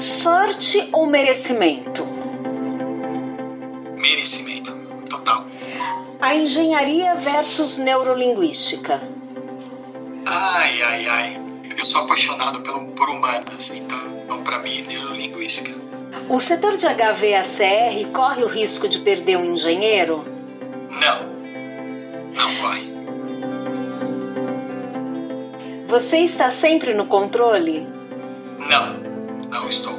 [0.00, 2.06] Sorte ou merecimento?
[3.98, 4.72] Merecimento,
[5.10, 5.44] total.
[6.18, 8.98] A engenharia versus neurolinguística.
[10.24, 11.40] Ai, ai, ai.
[11.76, 15.78] Eu sou apaixonado pelo, por humanas, então para mim neurolinguística.
[16.30, 20.24] O setor de HVACR corre o risco de perder um engenheiro?
[20.92, 21.26] Não,
[22.34, 22.90] não corre.
[25.88, 27.86] Você está sempre no controle?
[28.66, 29.10] Não,
[29.50, 29.89] não estou.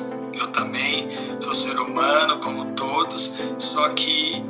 [3.61, 4.43] Só que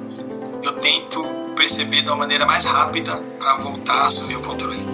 [0.64, 1.24] eu tento
[1.56, 4.91] perceber de uma maneira mais rápida para voltar a assumir o controle.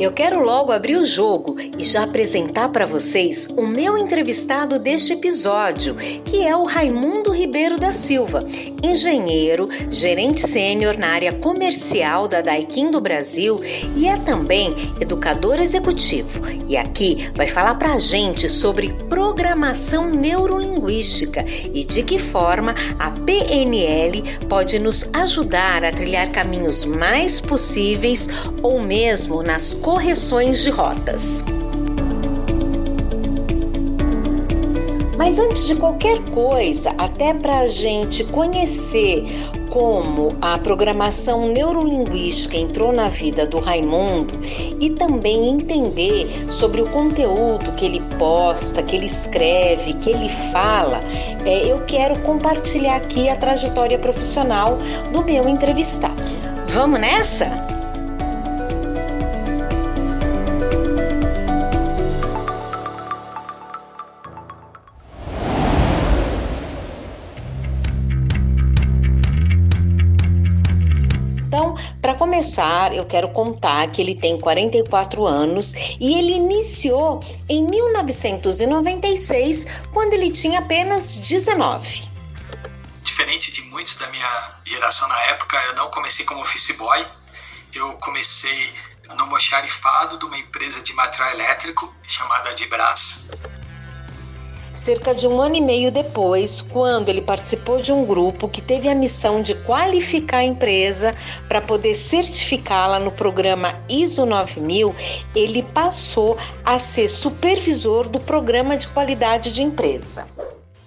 [0.00, 5.12] Eu quero logo abrir o jogo e já apresentar para vocês o meu entrevistado deste
[5.12, 8.42] episódio, que é o Raimundo Ribeiro da Silva,
[8.82, 13.60] engenheiro, gerente sênior na área comercial da Daikin do Brasil
[13.94, 16.40] e é também educador executivo.
[16.66, 23.10] E aqui vai falar para a gente sobre programação neurolinguística e de que forma a
[23.10, 28.28] PNL pode nos ajudar a trilhar caminhos mais possíveis
[28.62, 31.42] ou mesmo nas correções de rotas.
[35.18, 39.24] Mas antes de qualquer coisa, até para a gente conhecer
[39.68, 44.38] como a programação neurolinguística entrou na vida do Raimundo
[44.80, 51.02] e também entender sobre o conteúdo que ele posta, que ele escreve, que ele fala,
[51.44, 54.78] é, eu quero compartilhar aqui a trajetória profissional
[55.12, 56.22] do meu entrevistado.
[56.68, 57.69] Vamos nessa?
[72.20, 80.12] Começar, eu quero contar que ele tem 44 anos e ele iniciou em 1996, quando
[80.12, 82.10] ele tinha apenas 19.
[83.02, 87.06] Diferente de muitos da minha geração na época, eu não comecei como office boy,
[87.72, 88.70] eu comecei
[89.08, 93.30] no almoxarifado de uma empresa de material elétrico chamada de Brás
[94.80, 98.88] cerca de um ano e meio depois, quando ele participou de um grupo que teve
[98.88, 101.14] a missão de qualificar a empresa
[101.46, 104.94] para poder certificá-la no programa ISO 9000,
[105.34, 110.26] ele passou a ser supervisor do programa de qualidade de empresa.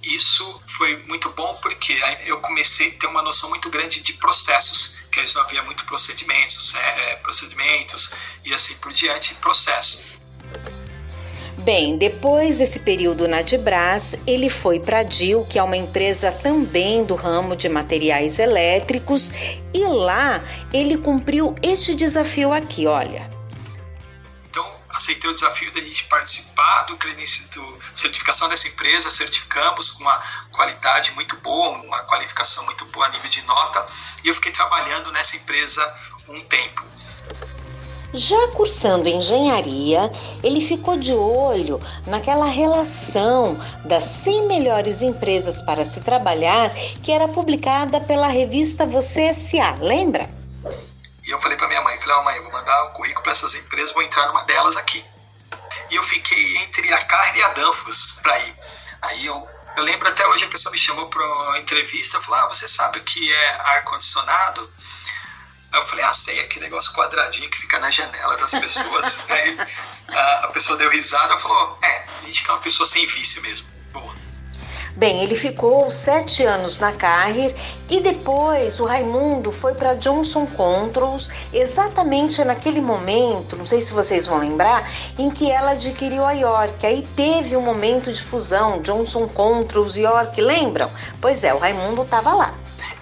[0.01, 5.03] Isso foi muito bom porque eu comecei a ter uma noção muito grande de processos,
[5.11, 8.11] que não havia muito procedimentos, é, procedimentos
[8.43, 10.22] e assim por diante, processos.
[11.63, 16.29] Bem, depois desse período na Dibras, ele foi para a DIL, que é uma empresa
[16.29, 19.31] também do ramo de materiais elétricos,
[19.73, 20.43] e lá
[20.73, 23.31] ele cumpriu este desafio aqui, olha.
[24.49, 30.21] Então, aceitei o desafio da gente participar do, do certificação dessa empresa, certificamos com uma
[30.51, 33.85] qualidade muito boa, uma qualificação muito boa a nível de nota,
[34.21, 35.95] e eu fiquei trabalhando nessa empresa
[36.27, 36.83] um tempo.
[38.13, 40.11] Já cursando engenharia,
[40.43, 46.69] ele ficou de olho naquela relação das 100 melhores empresas para se trabalhar
[47.01, 50.29] que era publicada pela revista Você S.A., lembra?
[51.25, 53.31] E eu falei para minha mãe, falei, oh, mãe, eu vou mandar um currículo para
[53.31, 55.03] essas empresas, vou entrar numa delas aqui.
[55.89, 58.55] E eu fiquei entre a Carne e a Danfos para ir.
[59.01, 62.47] Aí eu, eu lembro até hoje a pessoa me chamou para uma entrevista, falou, ah,
[62.47, 64.69] você sabe o que é ar-condicionado?
[65.73, 69.17] Aí eu falei, ah, sei, aquele negócio quadradinho que fica na janela das pessoas.
[69.27, 69.57] Aí
[70.07, 73.41] a, a, pessoa deu risada e falou, é, a gente quer uma pessoa sem vício
[73.41, 73.67] mesmo.
[73.91, 74.13] Boa.
[74.95, 77.55] Bem, ele ficou sete anos na Carrier
[77.89, 84.27] e depois o Raimundo foi para Johnson Controls, exatamente naquele momento, não sei se vocês
[84.27, 86.85] vão lembrar, em que ela adquiriu a York.
[86.85, 90.91] Aí teve um momento de fusão, Johnson Controls e York, lembram?
[91.19, 92.53] Pois é, o Raimundo estava lá.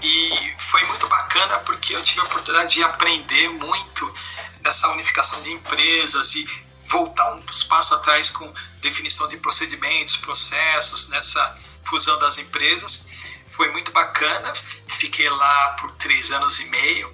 [0.01, 4.13] E foi muito bacana porque eu tive a oportunidade de aprender muito
[4.61, 6.45] dessa unificação de empresas e
[6.87, 13.07] voltar uns passos atrás com definição de procedimentos, processos, nessa fusão das empresas.
[13.47, 14.51] Foi muito bacana,
[14.87, 17.13] fiquei lá por três anos e meio.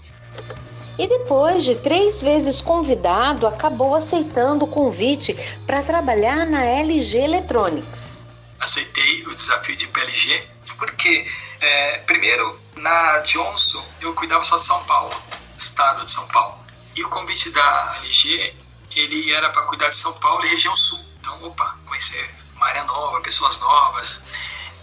[0.98, 5.36] E depois de três vezes convidado, acabou aceitando o convite
[5.66, 8.26] para trabalhar na LG Electronics.
[8.60, 11.26] Aceitei o desafio de PLG porque,
[11.60, 15.16] é, primeiro, na Johnson, eu cuidava só de São Paulo,
[15.58, 16.58] estado de São Paulo.
[16.96, 18.56] E o convite da LG,
[18.96, 21.04] ele era para cuidar de São Paulo e região sul.
[21.20, 24.22] Então, opa, conhecer uma área nova, pessoas novas.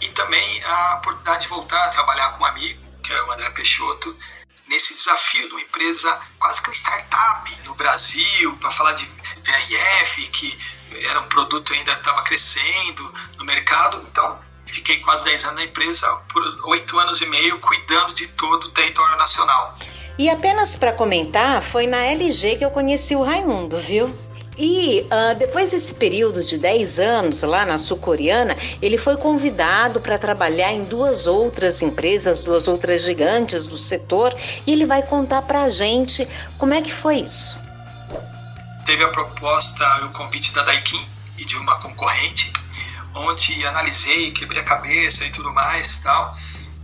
[0.01, 3.51] E também a oportunidade de voltar a trabalhar com um amigo, que é o André
[3.51, 4.17] Peixoto,
[4.69, 10.29] nesse desafio de uma empresa, quase que uma startup no Brasil, para falar de VRF,
[10.29, 10.59] que
[11.07, 14.05] era um produto ainda estava crescendo no mercado.
[14.11, 14.41] Então,
[14.75, 18.69] fiquei quase 10 anos na empresa, por oito anos e meio, cuidando de todo o
[18.71, 19.79] território nacional.
[20.19, 24.15] E apenas para comentar, foi na LG que eu conheci o Raimundo, viu?
[24.57, 30.17] E uh, depois desse período de 10 anos lá na sul-coreana, ele foi convidado para
[30.17, 34.33] trabalhar em duas outras empresas, duas outras gigantes do setor,
[34.65, 37.59] e ele vai contar para a gente como é que foi isso.
[38.87, 41.05] Teve a proposta e o convite da Daikin
[41.37, 42.53] e de uma concorrente,
[43.15, 46.33] onde analisei, quebrei a cabeça e tudo mais tal.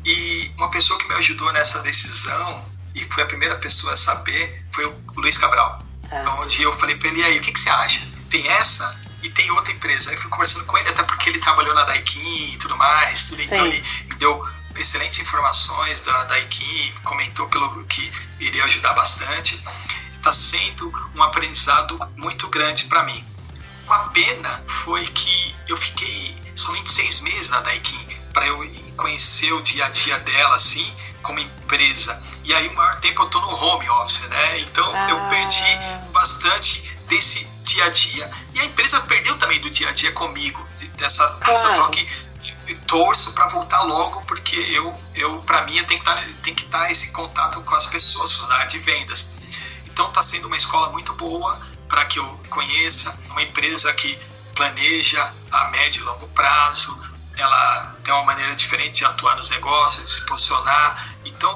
[0.05, 4.65] E uma pessoa que me ajudou nessa decisão e foi a primeira pessoa a saber
[4.73, 6.29] foi o Luiz Cabral é.
[6.41, 8.07] Onde eu falei para ele, e aí, o que, que você acha?
[8.29, 10.11] Tem essa e tem outra empresa.
[10.11, 13.25] Aí eu fui conversando com ele, até porque ele trabalhou na Daikin e tudo mais.
[13.25, 18.11] Tudo, então ele me deu excelentes informações da Daikin, comentou pelo que
[18.41, 19.63] iria ajudar bastante.
[20.13, 23.25] Está sendo um aprendizado muito grande para mim.
[23.91, 28.57] Uma pena foi que eu fiquei somente seis meses na Daikin para eu
[28.97, 30.95] conhecer o dia a dia dela assim
[31.25, 32.23] como empresa.
[32.45, 34.61] E aí o maior tempo eu estou no home office, né?
[34.61, 35.11] Então ah.
[35.11, 38.31] eu perdi bastante desse dia a dia.
[38.55, 40.65] E a empresa perdeu também do dia a dia comigo,
[40.97, 41.53] dessa, claro.
[41.53, 41.99] dessa troca.
[42.69, 46.57] E torço para voltar logo, porque eu, eu para mim, eu tenho que, estar, tenho
[46.57, 49.33] que estar esse contato com as pessoas na área de vendas.
[49.85, 51.59] Então está sendo uma escola muito boa
[51.91, 54.17] para que eu conheça uma empresa que
[54.55, 56.99] planeja a médio e longo prazo,
[57.37, 61.17] ela tem uma maneira diferente de atuar nos negócios, de se posicionar.
[61.25, 61.53] Então,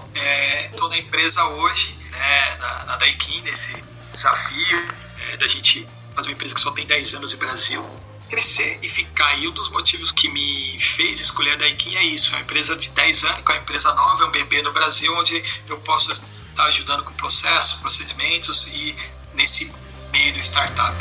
[0.70, 3.82] estou é, na empresa hoje, né, na, na Daikin, nesse
[4.12, 4.86] desafio
[5.20, 8.88] é, da gente fazer uma empresa que só tem 10 anos no Brasil, crescer e
[8.88, 9.38] ficar.
[9.38, 12.74] E um dos motivos que me fez escolher a Daikin é isso: é uma empresa
[12.74, 16.12] de 10 anos, com uma empresa nova, é um bebê no Brasil, onde eu posso
[16.12, 18.96] estar ajudando com processos, procedimentos e
[19.34, 19.72] nesse
[20.14, 20.94] meio do startup.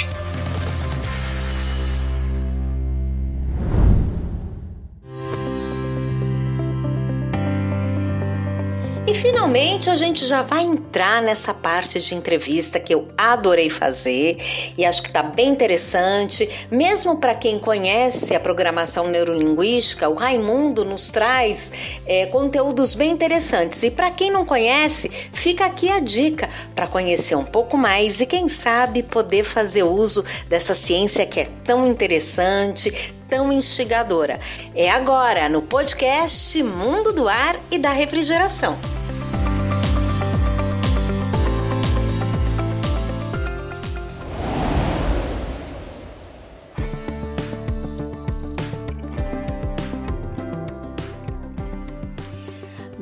[9.23, 14.35] Finalmente a gente já vai entrar nessa parte de entrevista que eu adorei fazer
[14.77, 20.09] e acho que está bem interessante, mesmo para quem conhece a programação neurolinguística.
[20.09, 21.71] O Raimundo nos traz
[22.05, 27.35] é, conteúdos bem interessantes e para quem não conhece, fica aqui a dica para conhecer
[27.35, 33.13] um pouco mais e quem sabe poder fazer uso dessa ciência que é tão interessante,
[33.29, 34.37] tão instigadora.
[34.75, 38.77] É agora no podcast Mundo do Ar e da Refrigeração.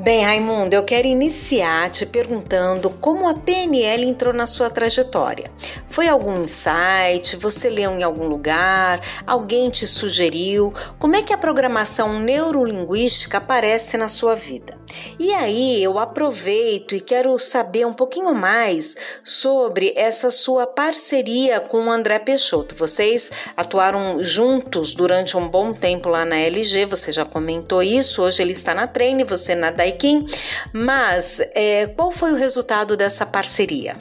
[0.04, 5.52] Bem, Raimundo, eu quero iniciar te perguntando como a PNL entrou na sua trajetória.
[5.90, 7.36] Foi algum insight?
[7.36, 9.00] Você leu em algum lugar?
[9.28, 10.74] Alguém te sugeriu?
[10.98, 14.81] Como é que a programação neurolinguística aparece na sua vida?
[15.20, 21.86] E aí eu aproveito e quero saber um pouquinho mais sobre essa sua parceria com
[21.86, 22.76] o André Peixoto.
[22.76, 28.22] Vocês atuaram juntos durante um bom tempo lá na LG, você já comentou isso.
[28.22, 30.26] Hoje ele está na Treine, você na Daikin.
[30.74, 33.98] Mas é, qual foi o resultado dessa parceria?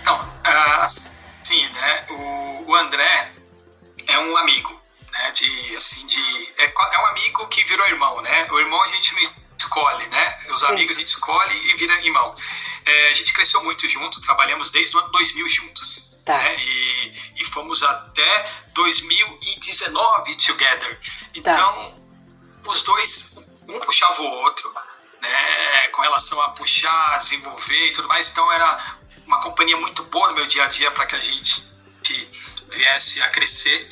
[0.00, 0.86] Então, uh,
[1.42, 2.04] sim, né?
[2.10, 3.32] O, o, André
[4.08, 4.80] é um amigo,
[5.12, 5.30] né?
[5.30, 6.20] De assim, de
[6.58, 8.48] é, é um amigo que virou irmão, né?
[8.50, 10.40] O irmão a gente não escolhe, né?
[10.50, 10.66] Os Sim.
[10.66, 12.34] amigos a gente escolhe e vira irmão.
[12.84, 16.20] É, a gente cresceu muito junto, trabalhamos desde o ano 2000 juntos.
[16.24, 16.38] Tá.
[16.38, 16.56] Né?
[16.56, 20.98] E, e, fomos até 2019 together.
[21.34, 21.94] Então,
[22.62, 22.70] tá.
[22.70, 23.38] os dois,
[23.68, 24.72] um puxava o outro,
[25.20, 25.88] né?
[25.88, 28.30] Com relação a puxar, desenvolver e tudo mais.
[28.30, 31.68] Então, era uma companhia muito boa no meu dia a dia para que a gente
[32.70, 33.90] viesse a crescer.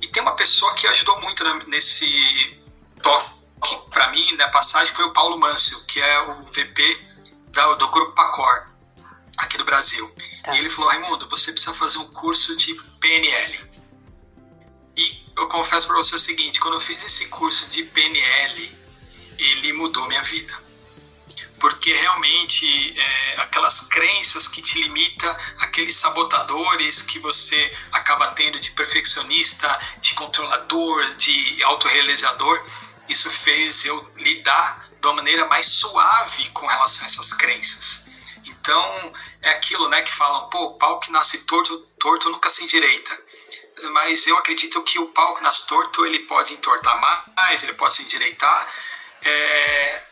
[0.00, 2.60] E tem uma pessoa que ajudou muito nesse
[3.00, 3.41] toque
[3.90, 7.06] para mim, na passagem, foi o Paulo Mâncio, que é o VP
[7.48, 8.66] da, do Grupo Pacor,
[9.36, 10.10] aqui do Brasil.
[10.42, 10.54] Tá.
[10.54, 13.70] E ele falou: Raimundo, você precisa fazer um curso de PNL.
[14.96, 18.78] E eu confesso para você o seguinte: quando eu fiz esse curso de PNL,
[19.38, 20.60] ele mudou minha vida.
[21.58, 28.72] Porque realmente é, aquelas crenças que te limita, aqueles sabotadores que você acaba tendo de
[28.72, 32.60] perfeccionista, de controlador, de autorrealizador,
[33.08, 38.04] isso fez eu lidar de uma maneira mais suave com relação a essas crenças.
[38.44, 42.64] Então, é aquilo né, que falam, pô, o pau que nasce torto, torto nunca se
[42.64, 43.22] endireita.
[43.92, 47.00] Mas eu acredito que o pau que nasce torto, ele pode entortar
[47.36, 48.68] mais, ele pode se endireitar.
[49.22, 50.02] É,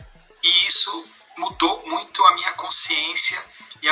[0.42, 3.40] e isso mudou muito a minha consciência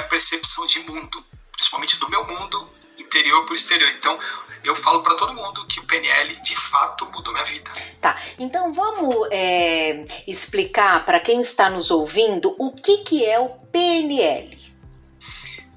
[0.09, 3.89] percepção de mundo, principalmente do meu mundo interior para o exterior.
[3.91, 4.19] Então,
[4.65, 7.71] eu falo para todo mundo que o PNL de fato mudou minha vida.
[8.01, 13.49] Tá, então vamos é, explicar para quem está nos ouvindo o que, que é o
[13.49, 14.59] PNL.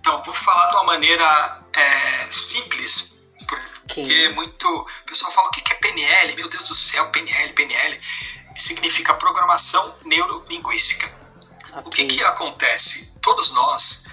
[0.01, 3.13] Então, vou falar de uma maneira é, simples,
[3.47, 4.29] porque okay.
[4.33, 4.67] muito.
[4.67, 6.35] O pessoal fala: o que é PNL?
[6.35, 7.99] Meu Deus do céu, PNL, PNL.
[8.55, 11.07] Significa programação neurolinguística.
[11.71, 11.81] Okay.
[11.85, 13.13] O que, que acontece?
[13.21, 14.05] Todos nós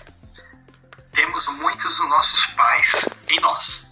[1.12, 2.92] temos muitos dos nossos pais
[3.28, 3.87] em nós.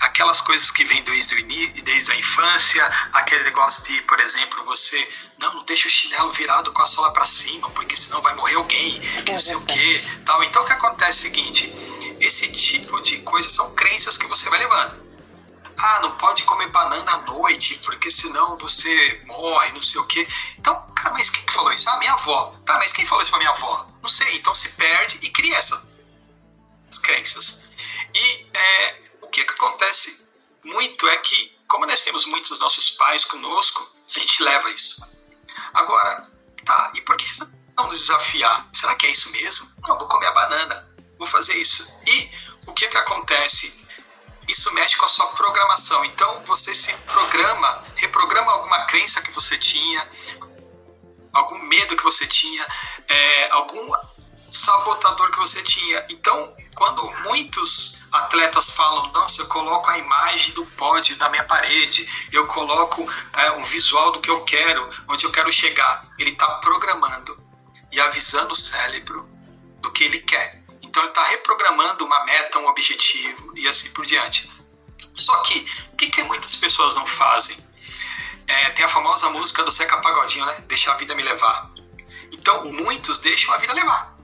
[0.00, 5.08] Aquelas coisas que vêm desde, o desde a infância, aquele negócio de, por exemplo, você
[5.38, 8.54] não, não deixa o chinelo virado com a sola para cima, porque senão vai morrer
[8.54, 10.02] alguém, que não sei o quê.
[10.24, 10.42] Tal.
[10.44, 11.72] Então o que acontece é o seguinte:
[12.20, 15.08] esse tipo de coisas são crenças que você vai levando.
[15.80, 20.26] Ah, não pode comer banana à noite, porque senão você morre, não sei o quê.
[20.58, 21.88] Então, cara, mas quem falou isso?
[21.88, 22.52] Ah, minha avó.
[22.66, 23.88] Tá, mas quem falou isso pra minha avó?
[24.02, 24.36] Não sei.
[24.36, 25.80] Então se perde e cria essas
[27.00, 27.68] crenças.
[28.12, 30.26] E é, o que, que acontece
[30.64, 35.06] muito é que, como nós temos muitos nossos pais conosco, a gente leva isso.
[35.74, 36.30] Agora,
[36.64, 37.26] tá, e por que
[37.76, 38.66] não desafiar?
[38.72, 39.70] Será que é isso mesmo?
[39.86, 41.86] Não, vou comer a banana, vou fazer isso.
[42.06, 42.30] E
[42.66, 43.86] o que, que acontece?
[44.48, 46.02] Isso mexe com a sua programação.
[46.06, 50.08] Então, você se programa, reprograma alguma crença que você tinha,
[51.34, 52.66] algum medo que você tinha,
[53.08, 53.92] é, algum
[54.50, 56.06] sabotador que você tinha.
[56.08, 62.08] Então, quando muitos atletas falam, nossa, eu coloco a imagem do pódio na minha parede,
[62.32, 66.46] eu coloco é, um visual do que eu quero, onde eu quero chegar, ele está
[66.56, 67.38] programando
[67.92, 69.28] e avisando o cérebro
[69.80, 70.62] do que ele quer.
[70.82, 74.50] Então, ele está reprogramando uma meta, um objetivo e assim por diante.
[75.14, 77.56] Só que, o que, que muitas pessoas não fazem?
[78.46, 80.64] É, tem a famosa música do Seca Pagodinho, né?
[80.66, 81.70] Deixa a vida me levar.
[82.32, 84.16] Então, muitos deixam a vida levar.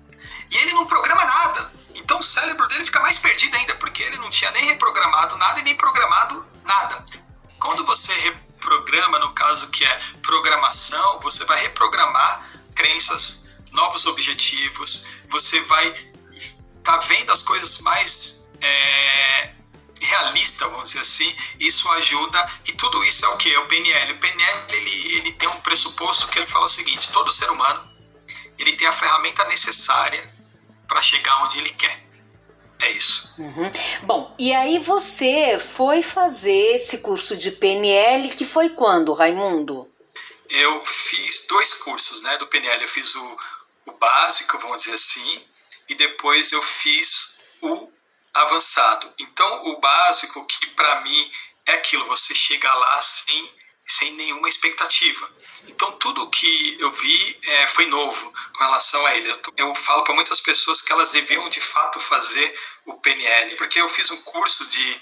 [0.51, 1.74] E ele não programa nada.
[2.05, 5.61] Então o cérebro dele fica mais perdido ainda, porque ele não tinha nem reprogramado nada
[5.61, 7.03] e nem programado nada.
[7.59, 12.47] Quando você reprograma, no caso que é programação, você vai reprogramar
[12.77, 16.15] crenças, novos objetivos, você vai
[16.83, 19.55] tá vendo as coisas mais é,
[19.99, 23.55] realista, vamos dizer assim, isso ajuda, e tudo isso é o que?
[23.55, 24.13] É o PNL.
[24.13, 27.91] O PNL ele, ele tem um pressuposto que ele fala o seguinte: todo ser humano
[28.59, 30.34] ele tem a ferramenta necessária
[30.87, 32.05] para chegar onde ele quer.
[32.81, 33.35] É isso.
[33.39, 33.71] Uhum.
[34.03, 39.91] Bom, e aí você foi fazer esse curso de PNL que foi quando, Raimundo?
[40.51, 42.83] Eu fiz dois cursos né, do PNL.
[42.83, 43.37] Eu fiz o,
[43.87, 45.45] o básico, vamos dizer assim,
[45.89, 47.91] e depois eu fiz o
[48.35, 49.13] avançado.
[49.19, 51.31] Então, o básico, que para mim
[51.67, 53.51] é aquilo, você chega lá sem
[53.87, 55.31] sem nenhuma expectativa.
[55.69, 59.31] Então tudo que eu vi é, foi novo com relação a ele.
[59.31, 63.81] Eu, eu falo para muitas pessoas que elas deviam de fato fazer o PNL, porque
[63.81, 65.01] eu fiz um curso de,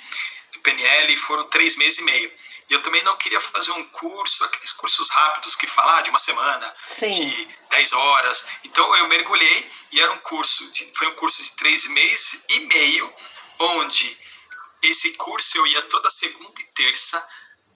[0.50, 2.32] de PNL e foram três meses e meio.
[2.68, 6.10] E eu também não queria fazer um curso, aqueles cursos rápidos que falar ah, de
[6.10, 7.10] uma semana, Sim.
[7.10, 8.46] de 10 horas.
[8.64, 12.60] Então eu mergulhei e era um curso, de, foi um curso de três meses e
[12.60, 13.12] meio,
[13.58, 14.16] onde
[14.82, 17.28] esse curso eu ia toda segunda e terça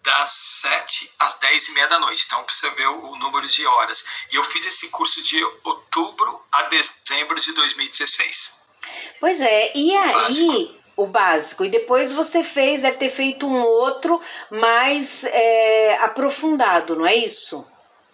[0.07, 2.25] das 7 às 10 e meia da noite.
[2.27, 4.05] Então, você vê o, número de horas.
[4.31, 8.67] E eu fiz esse curso de outubro a dezembro de 2016.
[9.19, 10.79] Pois é, e aí básico.
[10.97, 17.07] o básico, e depois você fez, deve ter feito um outro mais é, aprofundado, não
[17.07, 17.67] é isso?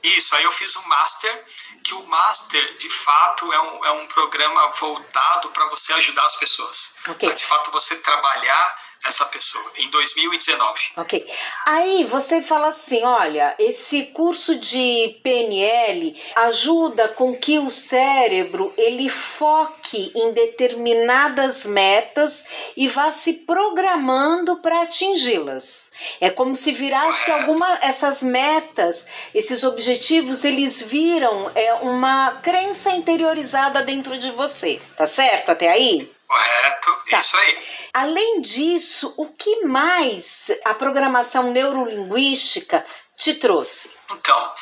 [0.02, 1.44] Isso, aí eu fiz um Master,
[1.84, 6.37] que o Master, de fato, é um, é um programa voltado para você ajudar as
[6.37, 6.96] pessoas.
[7.06, 7.28] Okay.
[7.28, 10.80] Para, de fato, você trabalhar essa pessoa, em 2019.
[10.97, 11.26] Ok.
[11.66, 19.09] Aí você fala assim: olha, esse curso de PNL ajuda com que o cérebro ele
[19.09, 25.90] foque em determinadas metas e vá se programando para atingi-las.
[26.21, 27.50] É como se virasse Correto.
[27.50, 34.80] alguma essas metas, esses objetivos, eles viram é uma crença interiorizada dentro de você.
[34.97, 36.11] Tá certo até aí?
[36.32, 37.20] Correto, tá.
[37.20, 37.88] isso aí.
[37.92, 42.82] Além disso, o que mais a programação neurolinguística
[43.18, 43.94] te trouxe?
[44.10, 44.54] Então,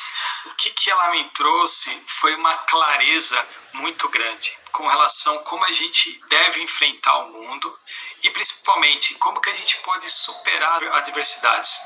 [0.47, 5.63] o que, que ela me trouxe foi uma clareza muito grande com relação a como
[5.63, 7.79] a gente deve enfrentar o mundo
[8.21, 11.79] e principalmente como que a gente pode superar adversidades.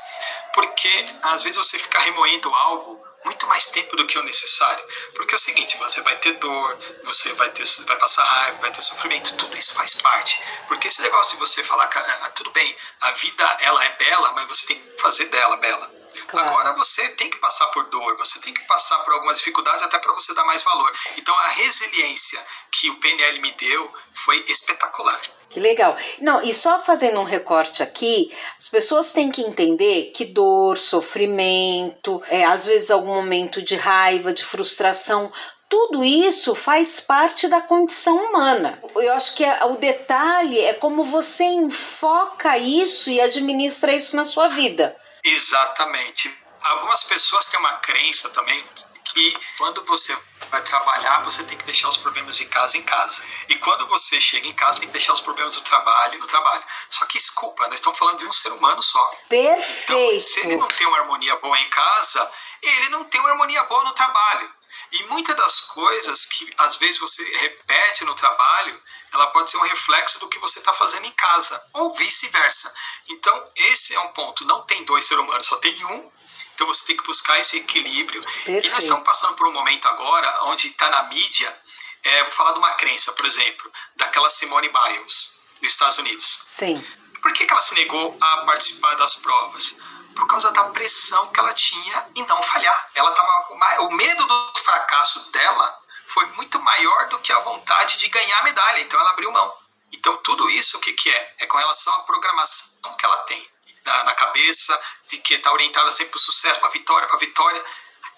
[0.52, 4.82] Porque às vezes você fica remoendo algo muito mais tempo do que o necessário.
[5.14, 8.70] Porque é o seguinte, você vai ter dor, você vai, ter, vai passar raiva, vai
[8.70, 10.40] ter sofrimento, tudo isso faz parte.
[10.68, 14.48] Porque esse negócio de você falar ah, tudo bem, a vida ela é bela, mas
[14.48, 16.05] você tem que fazer dela bela.
[16.22, 16.48] Claro.
[16.48, 19.98] Agora você tem que passar por dor, você tem que passar por algumas dificuldades até
[19.98, 20.92] para você dar mais valor.
[21.16, 25.20] Então a resiliência que o PNL me deu foi espetacular.
[25.48, 25.96] Que legal.
[26.20, 32.22] Não, e só fazendo um recorte aqui, as pessoas têm que entender que dor, sofrimento,
[32.28, 35.32] é, às vezes algum momento de raiva, de frustração,
[35.68, 38.80] tudo isso faz parte da condição humana.
[38.94, 44.24] Eu acho que é, o detalhe é como você enfoca isso e administra isso na
[44.24, 44.96] sua vida.
[45.26, 46.34] Exatamente.
[46.62, 48.64] Algumas pessoas têm uma crença também
[49.04, 50.16] que quando você
[50.50, 53.22] vai trabalhar, você tem que deixar os problemas de casa em casa.
[53.48, 56.62] E quando você chega em casa, tem que deixar os problemas do trabalho no trabalho.
[56.90, 59.04] Só que, desculpa, nós estamos falando de um ser humano só.
[59.28, 59.92] Perfeito.
[59.92, 62.30] Então, se ele não tem uma harmonia boa em casa,
[62.62, 64.54] ele não tem uma harmonia boa no trabalho.
[64.92, 69.62] E muitas das coisas que às vezes você repete no trabalho, ela pode ser um
[69.62, 72.72] reflexo do que você está fazendo em casa, ou vice-versa.
[73.08, 74.44] Então, esse é um ponto.
[74.44, 76.12] Não tem dois seres humanos, só tem um.
[76.54, 78.22] Então, você tem que buscar esse equilíbrio.
[78.22, 78.66] Perfeito.
[78.66, 81.60] E nós estamos passando por um momento agora onde está na mídia.
[82.02, 86.42] É, vou falar de uma crença, por exemplo, daquela Simone Biles, dos Estados Unidos.
[86.44, 86.84] Sim.
[87.20, 89.76] Por que, que ela se negou a participar das provas?
[90.16, 92.90] por causa da pressão que ela tinha em não falhar.
[92.94, 98.08] Ela tava o medo do fracasso dela foi muito maior do que a vontade de
[98.08, 99.52] ganhar a medalha, então ela abriu mão.
[99.92, 101.34] Então tudo isso o que, que é?
[101.38, 103.50] É com relação à programação que ela tem
[103.84, 107.16] na, na cabeça, de que está orientada sempre para o sucesso, para a vitória, para
[107.16, 107.64] a vitória.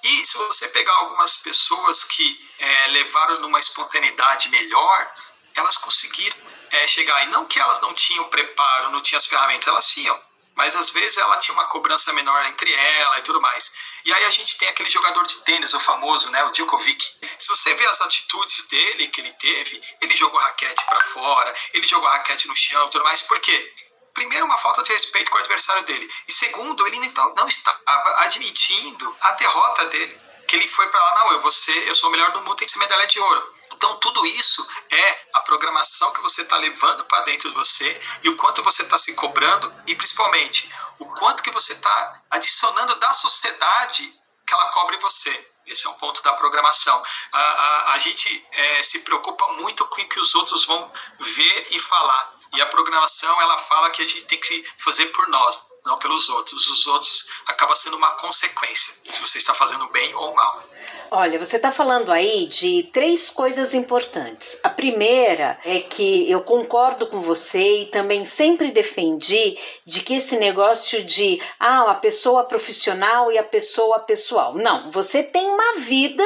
[0.02, 5.12] E se você pegar algumas pessoas que é, levaram numa espontaneidade melhor,
[5.54, 6.37] elas conseguiram
[6.71, 7.23] é, chegar.
[7.25, 10.28] E não que elas não tinham preparo, não tinham as ferramentas, elas tinham
[10.59, 13.73] mas às vezes ela tinha uma cobrança menor entre ela e tudo mais.
[14.05, 17.05] E aí a gente tem aquele jogador de tênis, o famoso, né, o Djokovic.
[17.38, 21.87] Se você vê as atitudes dele que ele teve, ele jogou raquete para fora, ele
[21.87, 23.23] jogou raquete no chão e tudo mais.
[23.23, 23.73] Por quê?
[24.14, 26.09] Primeiro, uma falta de respeito com o adversário dele.
[26.26, 26.99] E segundo, ele
[27.37, 27.81] não estava
[28.25, 30.19] admitindo a derrota dele.
[30.49, 32.57] Que ele foi para lá, não, eu vou ser, eu sou o melhor do mundo,
[32.57, 33.58] tem que ser medalha de ouro.
[33.72, 38.28] Então, tudo isso é a programação que você está levando para dentro de você e
[38.28, 43.12] o quanto você está se cobrando e, principalmente, o quanto que você está adicionando da
[43.12, 44.14] sociedade
[44.46, 45.50] que ela cobre você.
[45.66, 47.02] Esse é um ponto da programação.
[47.31, 51.66] A, a, a gente é, se preocupa muito com o que os outros vão ver
[51.70, 52.35] e falar.
[52.54, 56.29] E a programação, ela fala que a gente tem que fazer por nós não pelos
[56.29, 56.66] outros.
[56.68, 60.62] Os outros acaba sendo uma consequência, se você está fazendo bem ou mal.
[61.11, 64.59] Olha, você está falando aí de três coisas importantes.
[64.62, 70.37] A primeira é que eu concordo com você e também sempre defendi de que esse
[70.37, 74.55] negócio de ah, a pessoa profissional e a pessoa pessoal.
[74.55, 76.22] Não, você tem uma vida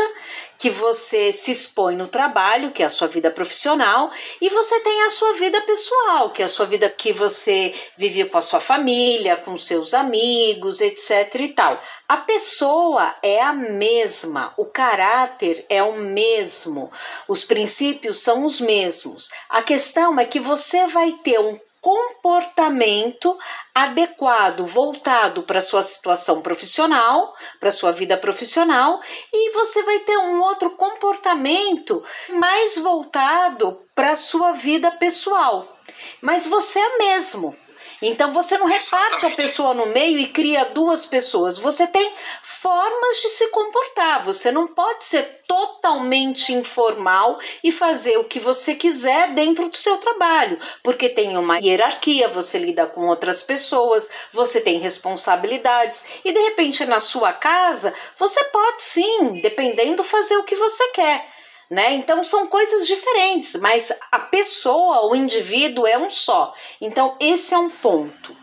[0.62, 5.03] que você se expõe no trabalho, que é a sua vida profissional, e você tem
[5.03, 8.61] a sua vida pessoal, que é a sua vida que você vive com a sua
[8.61, 11.81] família, com seus amigos, etc e tal.
[12.09, 16.92] A pessoa é a mesma, o caráter é o mesmo,
[17.27, 19.31] os princípios são os mesmos.
[19.48, 23.37] A questão é que você vai ter um comportamento
[23.75, 29.01] adequado, voltado para sua situação profissional, para sua vida profissional,
[29.33, 35.77] e você vai ter um outro comportamento mais voltado para sua vida pessoal.
[36.21, 37.57] Mas você é mesmo.
[38.03, 41.57] Então você não reparte a pessoa no meio e cria duas pessoas.
[41.57, 42.12] Você tem
[42.43, 44.25] formas de se comportar.
[44.25, 49.99] Você não pode ser totalmente informal e fazer o que você quiser dentro do seu
[49.99, 56.41] trabalho, porque tem uma hierarquia, você lida com outras pessoas, você tem responsabilidades e de
[56.41, 61.27] repente na sua casa você pode sim, dependendo, fazer o que você quer
[61.72, 61.94] né?
[61.94, 66.52] Então são coisas diferentes, mas a pessoa, o indivíduo é um só.
[66.78, 68.37] Então esse é um ponto.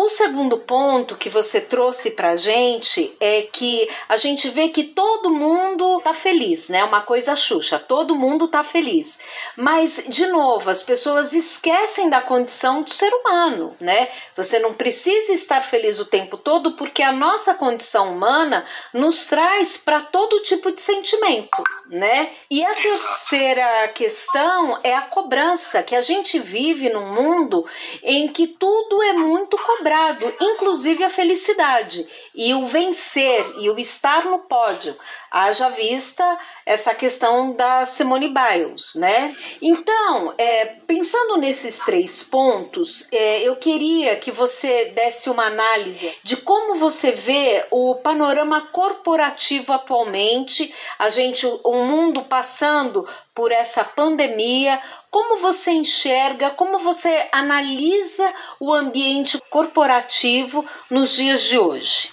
[0.00, 4.84] O segundo ponto que você trouxe para a gente é que a gente vê que
[4.84, 6.84] todo mundo tá feliz, né?
[6.84, 9.18] Uma coisa xuxa, todo mundo tá feliz.
[9.56, 14.06] Mas, de novo, as pessoas esquecem da condição do ser humano, né?
[14.36, 19.76] Você não precisa estar feliz o tempo todo porque a nossa condição humana nos traz
[19.76, 22.30] para todo tipo de sentimento, né?
[22.48, 27.66] E a terceira questão é a cobrança, que a gente vive num mundo
[28.04, 33.78] em que tudo é muito cobrado cobrado, inclusive a felicidade e o vencer e o
[33.78, 34.94] estar no pódio.
[35.30, 39.34] Haja vista essa questão da Simone Biles, né?
[39.60, 46.36] Então, é, pensando nesses três pontos, é, eu queria que você desse uma análise de
[46.36, 53.06] como você vê o panorama corporativo atualmente, a gente, o mundo passando
[53.38, 61.56] por essa pandemia, como você enxerga, como você analisa o ambiente corporativo nos dias de
[61.56, 62.12] hoje?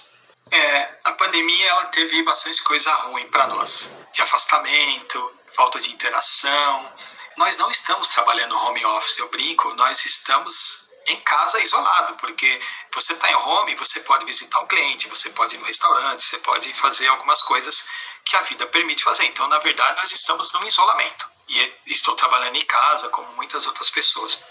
[0.52, 6.94] É, a pandemia ela teve bastante coisa ruim para nós, de afastamento, falta de interação.
[7.38, 12.60] Nós não estamos trabalhando home office, eu brinco, nós estamos em casa isolado, porque
[12.94, 16.38] você está em home, você pode visitar um cliente, você pode ir no restaurante, você
[16.38, 17.88] pode fazer algumas coisas
[18.26, 19.26] que a vida permite fazer.
[19.26, 21.30] Então, na verdade, nós estamos no isolamento.
[21.48, 24.44] E estou trabalhando em casa, como muitas outras pessoas.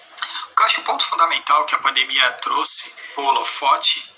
[0.57, 4.09] O eu acho um ponto fundamental que a pandemia trouxe, o holofote,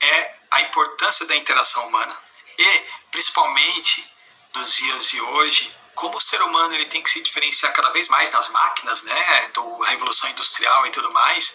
[0.00, 2.16] é a importância da interação humana.
[2.58, 4.10] E, principalmente
[4.54, 8.08] nos dias de hoje, como o ser humano ele tem que se diferenciar cada vez
[8.08, 11.54] mais nas máquinas, né, do revolução industrial e tudo mais.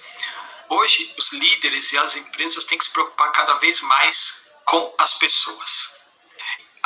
[0.70, 5.13] Hoje, os líderes e as empresas têm que se preocupar cada vez mais com as
[5.15, 5.97] pessoas.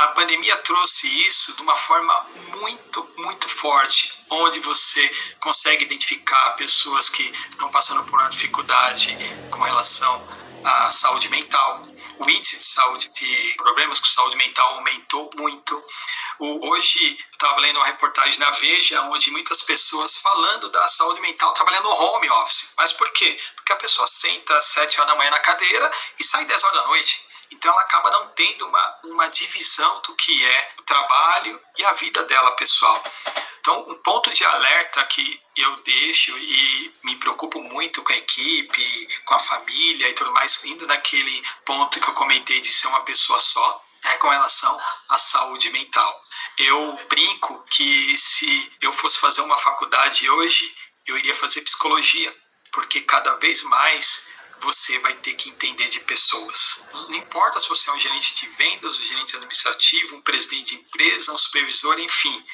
[0.01, 2.25] A pandemia trouxe isso de uma forma
[2.57, 5.07] muito, muito forte, onde você
[5.39, 9.15] consegue identificar pessoas que estão passando por uma dificuldade
[9.51, 10.27] com relação
[10.63, 11.87] à saúde mental.
[12.17, 15.83] O índice de saúde, de problemas com saúde mental aumentou muito.
[16.39, 21.83] Hoje, estava lendo uma reportagem na Veja, onde muitas pessoas falando da saúde mental trabalhando
[21.83, 22.73] no home office.
[22.75, 23.39] Mas por quê?
[23.55, 26.77] Porque a pessoa senta às 7 horas da manhã na cadeira e sai 10 horas
[26.77, 27.30] da noite.
[27.51, 31.93] Então ela acaba não tendo uma, uma divisão do que é o trabalho e a
[31.93, 33.03] vida dela pessoal.
[33.61, 39.21] Então, um ponto de alerta que eu deixo e me preocupo muito com a equipe,
[39.23, 43.03] com a família e tudo mais, indo naquele ponto que eu comentei de ser uma
[43.03, 46.23] pessoa só, é com relação à saúde mental.
[46.57, 52.35] Eu brinco que se eu fosse fazer uma faculdade hoje, eu iria fazer psicologia,
[52.71, 54.27] porque cada vez mais
[54.61, 56.85] você vai ter que entender de pessoas.
[57.09, 60.81] Não importa se você é um gerente de vendas, um gerente administrativo, um presidente de
[60.81, 62.45] empresa, um supervisor, enfim.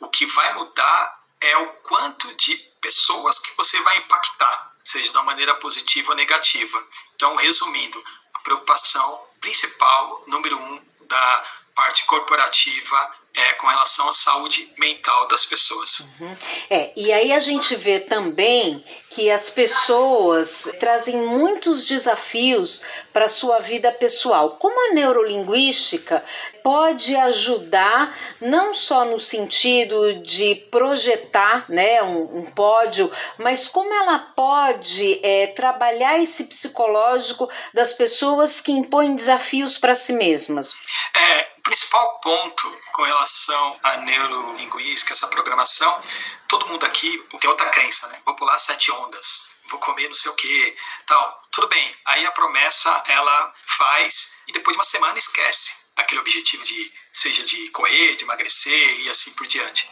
[0.00, 5.16] O que vai mudar é o quanto de pessoas que você vai impactar, seja de
[5.16, 6.86] uma maneira positiva ou negativa.
[7.14, 8.02] Então, resumindo,
[8.34, 15.44] a preocupação principal, número um, da parte corporativa é, com relação à saúde mental das
[15.44, 16.06] pessoas.
[16.20, 16.36] Uhum.
[16.70, 22.80] É, e aí a gente vê também que as pessoas trazem muitos desafios
[23.12, 24.56] para a sua vida pessoal.
[24.56, 26.24] Como a neurolinguística
[26.62, 34.18] pode ajudar não só no sentido de projetar né, um, um pódio, mas como ela
[34.18, 40.72] pode é, trabalhar esse psicológico das pessoas que impõem desafios para si mesmas?
[41.14, 46.00] É, o principal ponto com relação à neurolinguística, essa programação,
[46.46, 48.22] todo mundo aqui tem outra crença, né?
[48.24, 51.42] Vou pular sete ondas, vou comer não sei o que, tal.
[51.50, 51.96] Tudo bem.
[52.04, 57.42] Aí a promessa ela faz e depois de uma semana esquece aquele objetivo de seja
[57.42, 59.90] de correr, de emagrecer e assim por diante.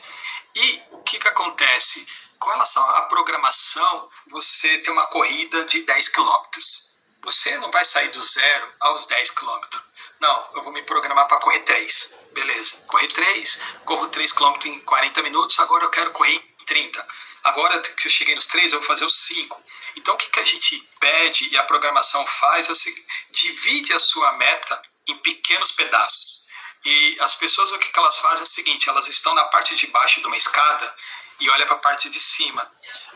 [0.54, 2.06] E o que que acontece?
[2.38, 6.98] Com relação à programação, você tem uma corrida de 10 quilômetros.
[7.22, 9.82] Você não vai sair do zero aos 10 quilômetros.
[10.22, 12.16] Não, eu vou me programar para correr 3.
[12.30, 17.04] Beleza, corri 3, corro 3 km em 40 minutos, agora eu quero correr em 30.
[17.42, 19.60] Agora que eu cheguei nos 3, eu vou fazer os 5.
[19.96, 23.92] Então o que, que a gente pede e a programação faz é o seguinte, divide
[23.92, 26.46] a sua meta em pequenos pedaços.
[26.84, 29.74] E as pessoas o que, que elas fazem é o seguinte, elas estão na parte
[29.74, 30.94] de baixo de uma escada
[31.40, 32.70] e olham para a parte de cima.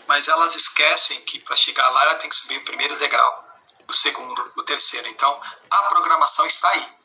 [0.09, 3.49] Mas elas esquecem que para chegar lá ela tem que subir o primeiro degrau,
[3.87, 5.07] o segundo, o terceiro.
[5.07, 5.41] Então
[5.71, 6.96] a programação está aí.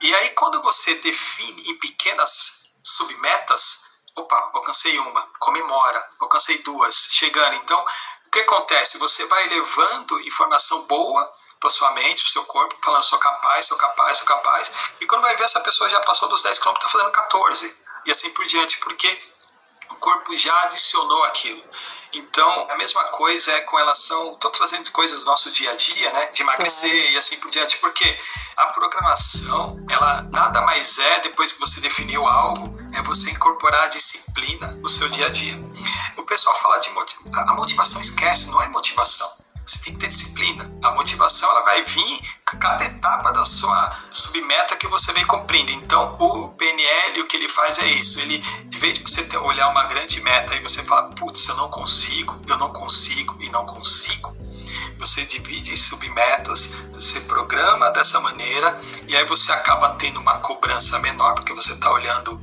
[0.00, 7.56] E aí, quando você define em pequenas submetas, opa, alcancei uma, comemora, alcancei duas, chegando.
[7.56, 7.84] Então,
[8.26, 8.98] o que acontece?
[8.98, 13.76] Você vai levando informação boa para sua mente, para seu corpo, falando sou capaz, sou
[13.76, 14.70] capaz, sou capaz.
[15.00, 17.76] E quando vai ver, essa pessoa já passou dos 10 km, está fazendo 14.
[18.06, 19.20] E assim por diante, porque
[19.90, 21.62] o corpo já adicionou aquilo.
[22.12, 24.32] Então, a mesma coisa é com relação.
[24.32, 26.26] Estou trazendo coisas do nosso dia a dia, né?
[26.26, 27.12] De emagrecer é.
[27.12, 28.18] e assim por diante, porque
[28.56, 33.88] a programação, ela nada mais é, depois que você definiu algo, é você incorporar a
[33.88, 35.54] disciplina no seu dia a dia.
[36.16, 37.48] O pessoal fala de motivação.
[37.48, 39.30] A motivação esquece, não é motivação.
[39.68, 40.72] Você tem que ter disciplina.
[40.82, 45.70] A motivação ela vai vir a cada etapa da sua submeta que você vem cumprindo.
[45.72, 48.18] Então, o PNL, o que ele faz é isso.
[48.18, 51.68] Ele, de vez de você olhar uma grande meta e você fala, putz, eu não
[51.68, 54.34] consigo, eu não consigo e não consigo.
[54.98, 60.98] Você divide em submetas, você programa dessa maneira e aí você acaba tendo uma cobrança
[61.00, 62.40] menor porque você está olhando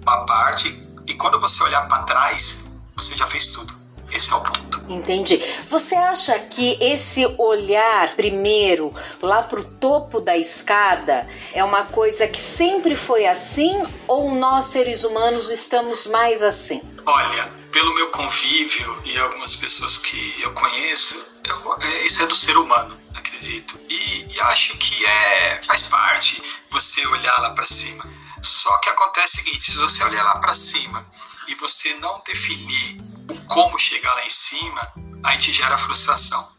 [0.00, 0.68] uma parte
[1.06, 3.81] e quando você olhar para trás, você já fez tudo.
[4.14, 4.82] Esse é o ponto.
[4.88, 5.42] Entendi.
[5.68, 12.26] Você acha que esse olhar primeiro lá para o topo da escada é uma coisa
[12.28, 16.82] que sempre foi assim ou nós seres humanos estamos mais assim?
[17.06, 22.34] Olha, pelo meu convívio e algumas pessoas que eu conheço, eu, é, isso é do
[22.34, 22.98] ser humano.
[23.14, 23.80] acredito.
[23.88, 28.04] E, e acho que é faz parte você olhar lá para cima.
[28.42, 31.06] Só que acontece o seguinte: se você olhar lá para cima
[31.48, 33.00] e você não definir
[33.48, 34.92] como chegar lá em cima,
[35.24, 36.50] aí te gera frustração.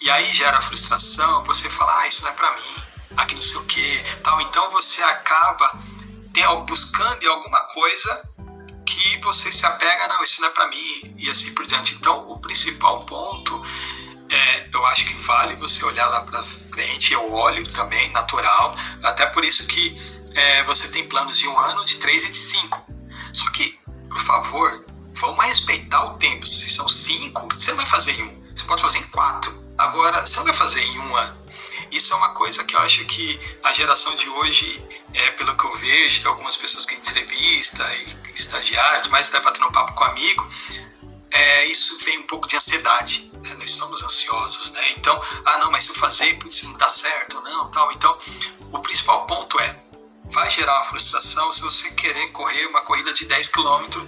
[0.00, 2.74] E aí gera frustração, você fala, ah, isso não é para mim,
[3.16, 4.40] aqui não sei o que, tal.
[4.40, 5.70] Então você acaba
[6.66, 8.30] buscando alguma coisa
[8.86, 11.94] que você se apega, não, isso não é para mim, e assim por diante.
[11.94, 13.62] Então, o principal ponto
[14.30, 19.26] é, eu acho que vale você olhar lá para frente, eu olho também, natural, até
[19.26, 19.94] por isso que
[20.34, 22.84] é, você tem planos de um ano, de três e de cinco.
[23.32, 26.46] Só que, por favor, vamos respeitar o tempo.
[26.46, 29.60] Se são cinco, você não vai fazer em um, você pode fazer em quatro.
[29.78, 31.40] Agora, você não vai fazer em um ano.
[31.90, 35.64] Isso é uma coisa que eu acho que a geração de hoje, é, pelo que
[35.64, 40.46] eu vejo, algumas pessoas que entrevista e estagiários, mas até batendo papo com amigo,
[41.30, 43.30] é, isso vem um pouco de ansiedade.
[43.42, 43.54] Né?
[43.54, 44.92] Nós somos ansiosos, né?
[44.92, 47.90] Então, ah, não, mas se eu fazer, se não dá certo, não, tal.
[47.92, 48.16] Então,
[48.72, 49.76] o principal ponto é,
[50.24, 54.06] vai gerar frustração se você querer correr uma corrida de 10 km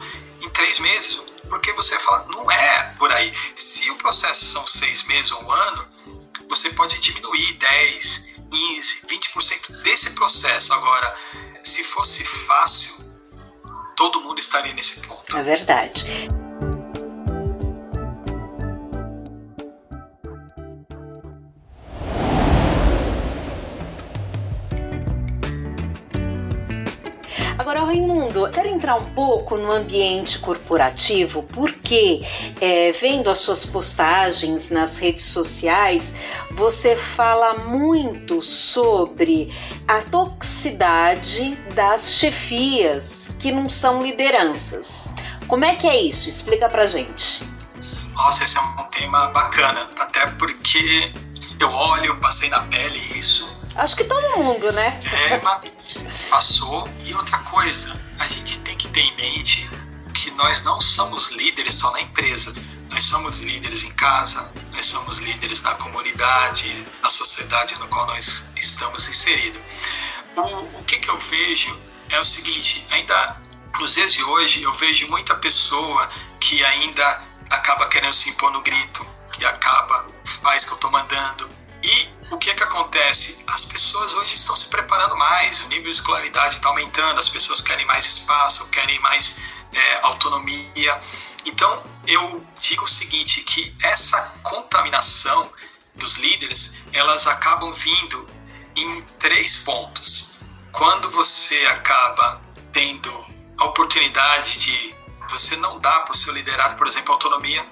[0.52, 3.32] três meses, porque você fala, não é por aí.
[3.54, 5.88] Se o processo são seis meses ou um ano,
[6.48, 10.72] você pode diminuir 10, 15, 20% desse processo.
[10.74, 11.14] Agora,
[11.64, 13.10] se fosse fácil,
[13.96, 15.36] todo mundo estaria nesse ponto.
[15.36, 16.28] É verdade.
[28.82, 32.20] Entrar um pouco no ambiente corporativo, porque
[32.60, 36.12] é, vendo as suas postagens nas redes sociais,
[36.50, 39.54] você fala muito sobre
[39.86, 45.12] a toxicidade das chefias que não são lideranças.
[45.46, 46.28] Como é que é isso?
[46.28, 47.44] Explica pra gente.
[48.14, 51.12] Nossa, esse é um tema bacana, até porque
[51.60, 53.62] eu olho, eu passei na pele isso.
[53.76, 54.98] Acho que todo mundo, né?
[55.00, 55.62] Tema
[56.28, 56.88] passou.
[57.04, 59.68] E outra coisa, a gente tem que ter em mente
[60.14, 62.54] que nós não somos líderes só na empresa.
[62.90, 68.52] Nós somos líderes em casa, nós somos líderes na comunidade, na sociedade no qual nós
[68.56, 69.60] estamos inseridos.
[70.36, 73.40] O, o que, que eu vejo é o seguinte: ainda
[73.78, 78.62] nos dias de hoje, eu vejo muita pessoa que ainda acaba querendo se impor no
[78.62, 81.50] grito, que acaba, faz o que eu estou mandando.
[81.82, 83.42] E o que é que acontece?
[83.48, 87.60] As pessoas hoje estão se preparando mais, o nível de escolaridade está aumentando, as pessoas
[87.60, 89.40] querem mais espaço, querem mais
[89.72, 91.00] é, autonomia.
[91.44, 95.50] Então, eu digo o seguinte, que essa contaminação
[95.94, 98.28] dos líderes, elas acabam vindo
[98.76, 100.38] em três pontos.
[100.70, 102.40] Quando você acaba
[102.72, 103.12] tendo
[103.58, 104.94] a oportunidade de
[105.30, 107.64] você não dar para o seu liderado, por exemplo, autonomia,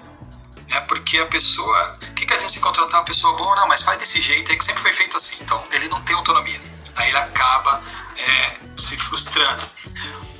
[0.71, 1.99] é porque a pessoa.
[2.01, 3.55] O que, que adianta se contratar uma pessoa boa?
[3.55, 5.43] Não, mas faz desse jeito, é que sempre foi feito assim.
[5.43, 6.61] Então ele não tem autonomia.
[6.95, 7.81] Aí ele acaba
[8.17, 9.63] é, se frustrando.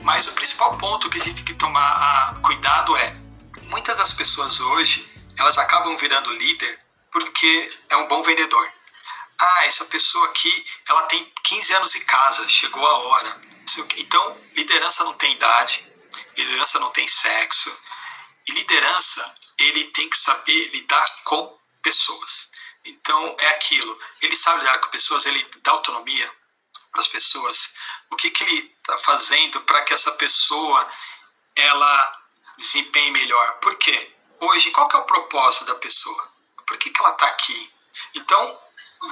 [0.02, 3.16] Mas o principal ponto que a gente tem que tomar a, cuidado é:
[3.64, 6.80] muitas das pessoas hoje elas acabam virando líder
[7.12, 8.72] porque é um bom vendedor.
[9.40, 13.38] Ah, essa pessoa aqui, ela tem 15 anos de casa, chegou a hora.
[13.98, 15.86] Então, liderança não tem idade,
[16.38, 17.76] liderança não tem sexo,
[18.48, 22.52] e liderança ele tem que saber lidar com pessoas.
[22.86, 24.00] Então é aquilo.
[24.22, 26.32] Ele sabe lidar com pessoas, ele dá autonomia
[26.92, 27.74] para as pessoas.
[28.10, 30.90] O que, que ele está fazendo para que essa pessoa
[31.56, 32.22] ela
[32.58, 33.60] desempenhe melhor?
[33.60, 34.14] Por quê?
[34.40, 36.32] Hoje, qual que é o propósito da pessoa?
[36.66, 37.72] Por que, que ela está aqui?
[38.16, 38.60] Então,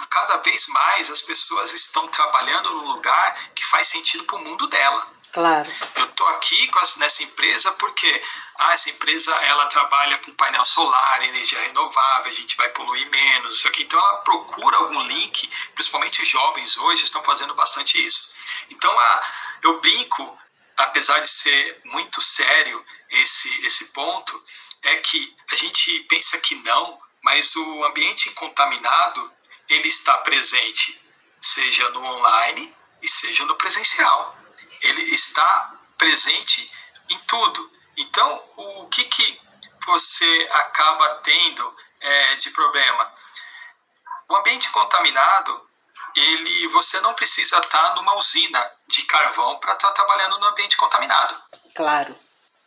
[0.10, 4.68] cada vez mais as pessoas estão trabalhando num lugar que faz sentido para o mundo
[4.68, 5.19] dela.
[5.32, 5.72] Claro.
[5.96, 8.24] Eu estou aqui nessa empresa porque
[8.58, 13.56] ah, essa empresa ela trabalha com painel solar, energia renovável, a gente vai poluir menos,
[13.56, 13.84] isso aqui.
[13.84, 18.34] Então ela procura algum link, principalmente os jovens hoje estão fazendo bastante isso.
[18.72, 18.92] Então
[19.62, 20.38] eu brinco,
[20.78, 24.44] apesar de ser muito sério esse, esse ponto,
[24.82, 29.32] é que a gente pensa que não, mas o ambiente contaminado
[29.70, 31.00] ele está presente,
[31.40, 34.36] seja no online e seja no presencial
[34.82, 36.72] ele está presente
[37.10, 37.72] em tudo.
[37.98, 39.42] Então, o que, que
[39.86, 43.14] você acaba tendo é, de problema?
[44.30, 45.70] O ambiente contaminado,
[46.16, 50.78] ele, você não precisa estar numa usina de carvão para estar tá trabalhando no ambiente
[50.78, 51.42] contaminado.
[51.76, 52.18] Claro.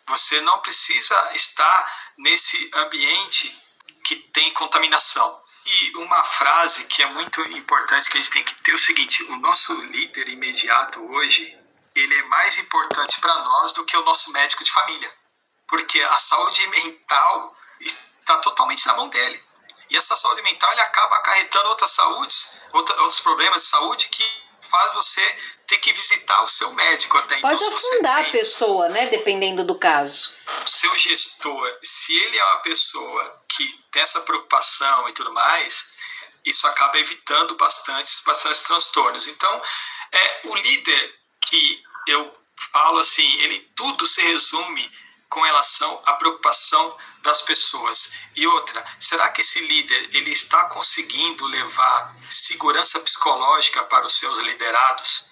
[0.09, 3.59] Você não precisa estar nesse ambiente
[4.05, 5.43] que tem contaminação.
[5.65, 8.79] E uma frase que é muito importante que a gente tem que ter é o
[8.79, 11.57] seguinte: o nosso líder imediato hoje
[11.95, 15.13] ele é mais importante para nós do que o nosso médico de família,
[15.67, 19.43] porque a saúde mental está totalmente na mão dele.
[19.91, 24.25] E essa saúde mental acaba acarretando outras saúdes, outros problemas de saúde que
[24.71, 27.51] faz você ter que visitar o seu médico até então.
[27.51, 29.07] Pode afundar tem, a pessoa, né?
[29.07, 30.31] Dependendo do caso.
[30.65, 35.93] O seu gestor, se ele é uma pessoa que tem essa preocupação e tudo mais,
[36.45, 39.27] isso acaba evitando bastante, bastante transtornos.
[39.27, 39.63] Então,
[40.11, 42.33] é, o líder que eu
[42.73, 44.91] falo assim, ele tudo se resume
[45.29, 48.13] com relação à preocupação das pessoas.
[48.37, 54.39] E outra, será que esse líder ele está conseguindo levar segurança psicológica para os seus
[54.39, 55.31] liderados?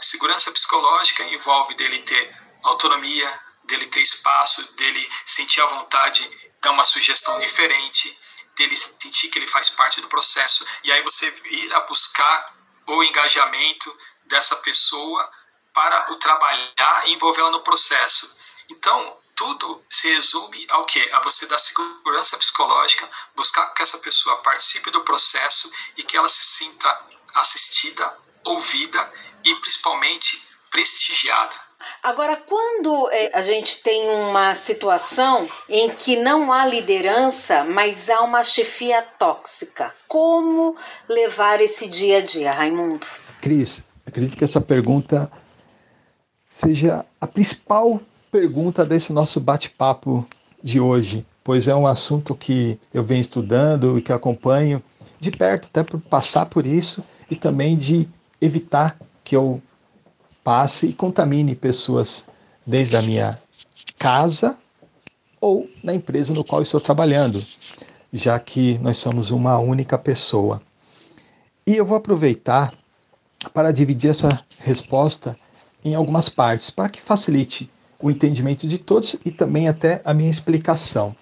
[0.00, 6.84] Segurança psicológica envolve dele ter autonomia, dele ter espaço, dele sentir a vontade, dar uma
[6.84, 8.16] sugestão diferente,
[8.56, 10.64] dele sentir que ele faz parte do processo.
[10.84, 12.54] E aí você ir a buscar
[12.86, 13.96] o engajamento
[14.26, 15.30] dessa pessoa
[15.72, 18.36] para o trabalhar e envolvê-la no processo.
[18.70, 21.00] Então, tudo se resume ao que?
[21.12, 26.28] A você dar segurança psicológica, buscar que essa pessoa participe do processo e que ela
[26.28, 27.00] se sinta
[27.34, 29.12] assistida, ouvida
[29.44, 31.54] e principalmente prestigiada.
[32.02, 38.22] Agora, quando é, a gente tem uma situação em que não há liderança, mas há
[38.22, 40.76] uma chefia tóxica, como
[41.08, 43.06] levar esse dia a dia, Raimundo?
[43.42, 43.82] Cris,
[44.16, 45.30] acredito que essa pergunta
[46.48, 48.00] seja a principal
[48.32, 50.26] pergunta desse nosso bate-papo
[50.62, 54.82] de hoje, pois é um assunto que eu venho estudando e que acompanho
[55.20, 58.08] de perto, até por passar por isso e também de
[58.40, 59.60] evitar que eu
[60.42, 62.26] passe e contamine pessoas
[62.66, 63.38] desde a minha
[63.98, 64.56] casa
[65.38, 67.44] ou na empresa no qual estou trabalhando,
[68.10, 70.62] já que nós somos uma única pessoa.
[71.66, 72.72] E eu vou aproveitar
[73.52, 75.38] para dividir essa resposta
[75.84, 77.70] em algumas partes, para que facilite
[78.00, 81.14] o entendimento de todos e também até a minha explicação.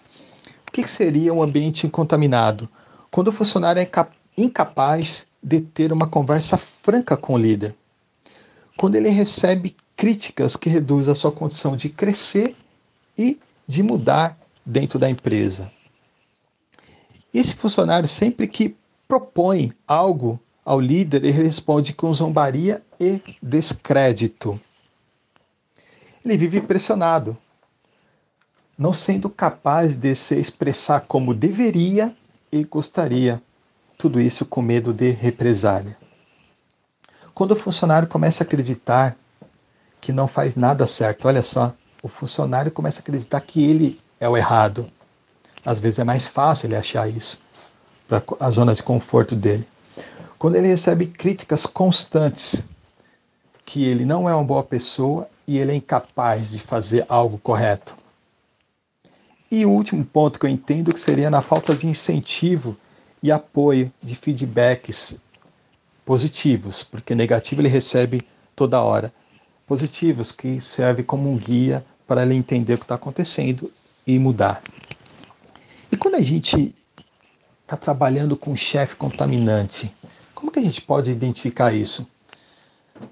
[0.66, 2.68] O que seria um ambiente contaminado?
[3.10, 3.88] Quando o funcionário é
[4.36, 7.74] incapaz de ter uma conversa franca com o líder.
[8.76, 12.56] Quando ele recebe críticas que reduzem a sua condição de crescer
[13.16, 15.70] e de mudar dentro da empresa.
[17.32, 24.58] Esse funcionário, sempre que propõe algo ao líder, ele responde com zombaria e descrédito.
[26.24, 27.36] Ele vive pressionado,
[28.78, 32.14] não sendo capaz de se expressar como deveria
[32.50, 33.42] e gostaria.
[33.98, 35.96] Tudo isso com medo de represália.
[37.34, 39.16] Quando o funcionário começa a acreditar
[40.00, 44.28] que não faz nada certo, olha só, o funcionário começa a acreditar que ele é
[44.28, 44.86] o errado.
[45.64, 47.40] Às vezes é mais fácil ele achar isso,
[48.08, 49.66] para a zona de conforto dele.
[50.44, 52.62] Quando ele recebe críticas constantes
[53.64, 57.96] que ele não é uma boa pessoa e ele é incapaz de fazer algo correto.
[59.50, 62.76] E o último ponto que eu entendo que seria na falta de incentivo
[63.22, 65.18] e apoio de feedbacks
[66.04, 68.20] positivos, porque negativo ele recebe
[68.54, 69.10] toda hora.
[69.66, 73.72] Positivos que serve como um guia para ele entender o que está acontecendo
[74.06, 74.62] e mudar.
[75.90, 76.74] E quando a gente
[77.62, 79.90] está trabalhando com um chefe contaminante,
[80.44, 82.06] como que a gente pode identificar isso?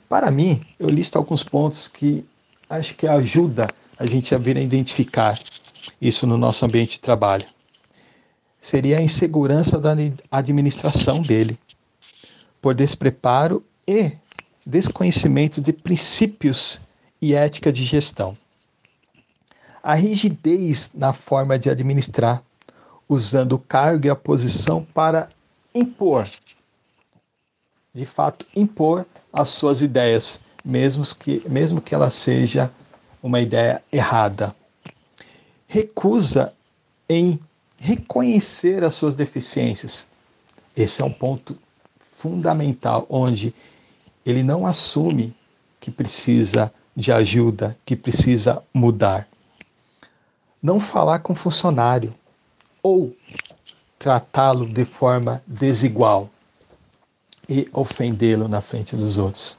[0.06, 2.26] Para mim, eu listo alguns pontos que
[2.68, 3.68] acho que ajuda
[3.98, 5.40] a gente a vir a identificar
[5.98, 7.46] isso no nosso ambiente de trabalho.
[8.60, 9.96] Seria a insegurança da
[10.30, 11.58] administração dele,
[12.60, 14.12] por despreparo e
[14.66, 16.82] desconhecimento de princípios
[17.18, 18.36] e ética de gestão.
[19.82, 22.42] A rigidez na forma de administrar,
[23.08, 25.30] usando o cargo e a posição para
[25.74, 26.28] impor,
[27.94, 32.70] de fato, impor as suas ideias, mesmo que, mesmo que ela seja
[33.22, 34.54] uma ideia errada.
[35.68, 36.54] Recusa
[37.08, 37.38] em
[37.76, 40.06] reconhecer as suas deficiências.
[40.74, 41.58] Esse é um ponto
[42.18, 43.54] fundamental, onde
[44.24, 45.34] ele não assume
[45.78, 49.28] que precisa de ajuda, que precisa mudar.
[50.62, 52.14] Não falar com funcionário
[52.82, 53.14] ou
[53.98, 56.30] tratá-lo de forma desigual
[57.48, 59.58] e ofendê-lo na frente dos outros.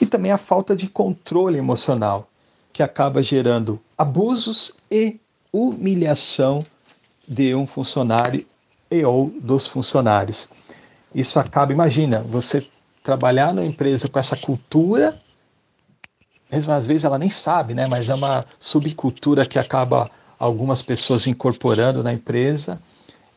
[0.00, 2.28] E também a falta de controle emocional,
[2.72, 5.18] que acaba gerando abusos e
[5.52, 6.64] humilhação
[7.26, 8.46] de um funcionário
[8.90, 10.50] e ou dos funcionários.
[11.14, 12.66] Isso acaba, imagina, você
[13.02, 15.20] trabalhar numa empresa com essa cultura,
[16.50, 21.26] mesmo às vezes ela nem sabe, né, mas é uma subcultura que acaba algumas pessoas
[21.26, 22.80] incorporando na empresa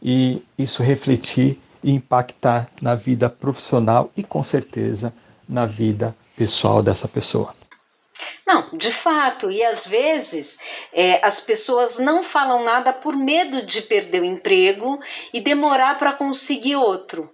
[0.02, 5.14] e isso refletir e impactar na vida profissional e com certeza
[5.48, 7.54] na vida pessoal dessa pessoa.
[8.46, 10.58] Não, de fato, e às vezes
[10.92, 15.00] é, as pessoas não falam nada por medo de perder o emprego
[15.34, 17.30] e demorar para conseguir outro.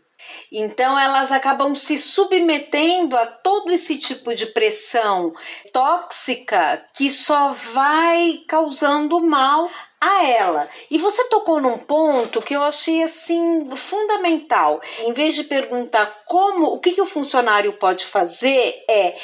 [0.52, 5.34] Então elas acabam se submetendo a todo esse tipo de pressão
[5.72, 9.70] tóxica que só vai causando mal
[10.00, 10.70] a ela.
[10.90, 14.82] E você tocou num ponto que eu achei assim fundamental.
[15.00, 19.16] Em vez de perguntar como, o que, que o funcionário pode fazer, é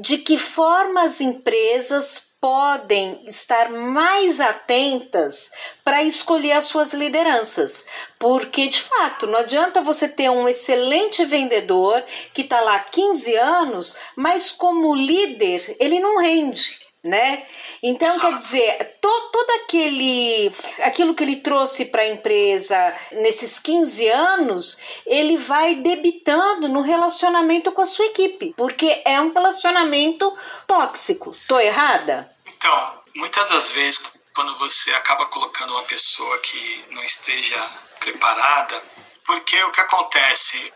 [0.00, 5.50] de que forma as empresas podem estar mais atentas
[5.82, 7.86] para escolher as suas lideranças.
[8.18, 13.34] Porque, de fato, não adianta você ter um excelente vendedor que está lá há 15
[13.34, 17.46] anos, mas como líder ele não rende né?
[17.82, 20.52] Então, quer dizer, to, todo aquele
[20.82, 27.72] aquilo que ele trouxe para a empresa nesses 15 anos, ele vai debitando no relacionamento
[27.72, 30.36] com a sua equipe, porque é um relacionamento
[30.66, 31.34] tóxico.
[31.48, 32.30] Tô errada?
[32.46, 37.58] Então, muitas das vezes quando você acaba colocando uma pessoa que não esteja
[37.98, 38.84] preparada,
[39.24, 40.72] porque o que acontece,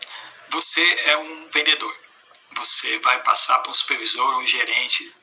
[0.49, 1.95] você é um vendedor
[2.55, 5.13] você vai passar para um supervisor, um gerente.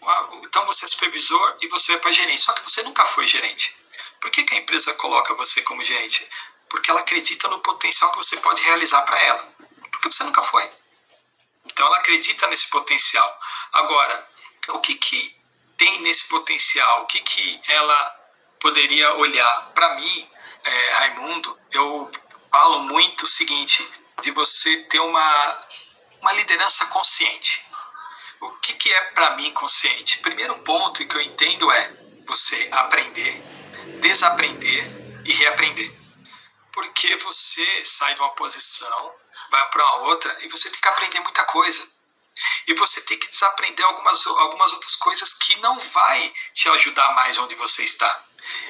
[0.43, 2.41] Então você é supervisor e você vai para gerente.
[2.41, 3.77] Só que você nunca foi gerente.
[4.21, 6.29] Por que, que a empresa coloca você como gerente?
[6.69, 9.55] Porque ela acredita no potencial que você pode realizar para ela.
[9.91, 10.71] Porque você nunca foi.
[11.65, 13.41] Então ela acredita nesse potencial.
[13.73, 14.29] Agora,
[14.71, 15.37] o que, que
[15.77, 17.03] tem nesse potencial?
[17.03, 18.17] O que, que ela
[18.61, 19.73] poderia olhar?
[19.75, 20.31] Para mim,
[20.65, 22.11] é, Raimundo, eu
[22.51, 23.89] falo muito o seguinte:
[24.21, 25.68] de você ter uma
[26.21, 27.67] uma liderança consciente.
[28.41, 30.19] O que, que é para mim consciente?
[30.19, 31.93] Primeiro ponto que eu entendo é
[32.27, 33.43] você aprender,
[34.01, 35.93] desaprender e reaprender.
[36.73, 39.13] Porque você sai de uma posição,
[39.51, 41.89] vai para outra e você tem que aprender muita coisa.
[42.69, 47.37] E você tem que desaprender algumas, algumas outras coisas que não vai te ajudar mais
[47.39, 48.25] onde você está.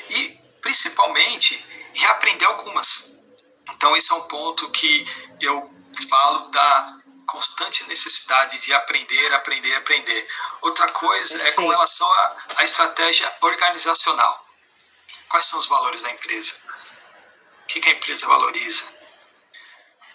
[0.08, 3.18] E, principalmente, reaprender algumas.
[3.70, 5.04] Então, esse é um ponto que
[5.42, 5.70] eu
[6.08, 6.97] falo da
[7.28, 10.28] constante necessidade de aprender, aprender, aprender.
[10.62, 12.10] Outra coisa é com relação
[12.56, 14.46] à estratégia organizacional.
[15.28, 16.54] Quais são os valores da empresa?
[17.62, 18.84] O que, que a empresa valoriza?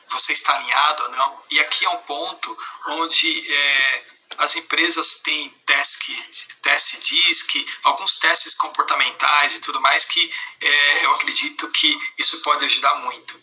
[0.07, 1.43] Você está alinhado ou não?
[1.51, 2.57] E aqui é um ponto
[2.88, 4.05] onde é,
[4.39, 11.14] as empresas têm teste, teste DISC, alguns testes comportamentais e tudo mais que é, eu
[11.14, 13.39] acredito que isso pode ajudar muito.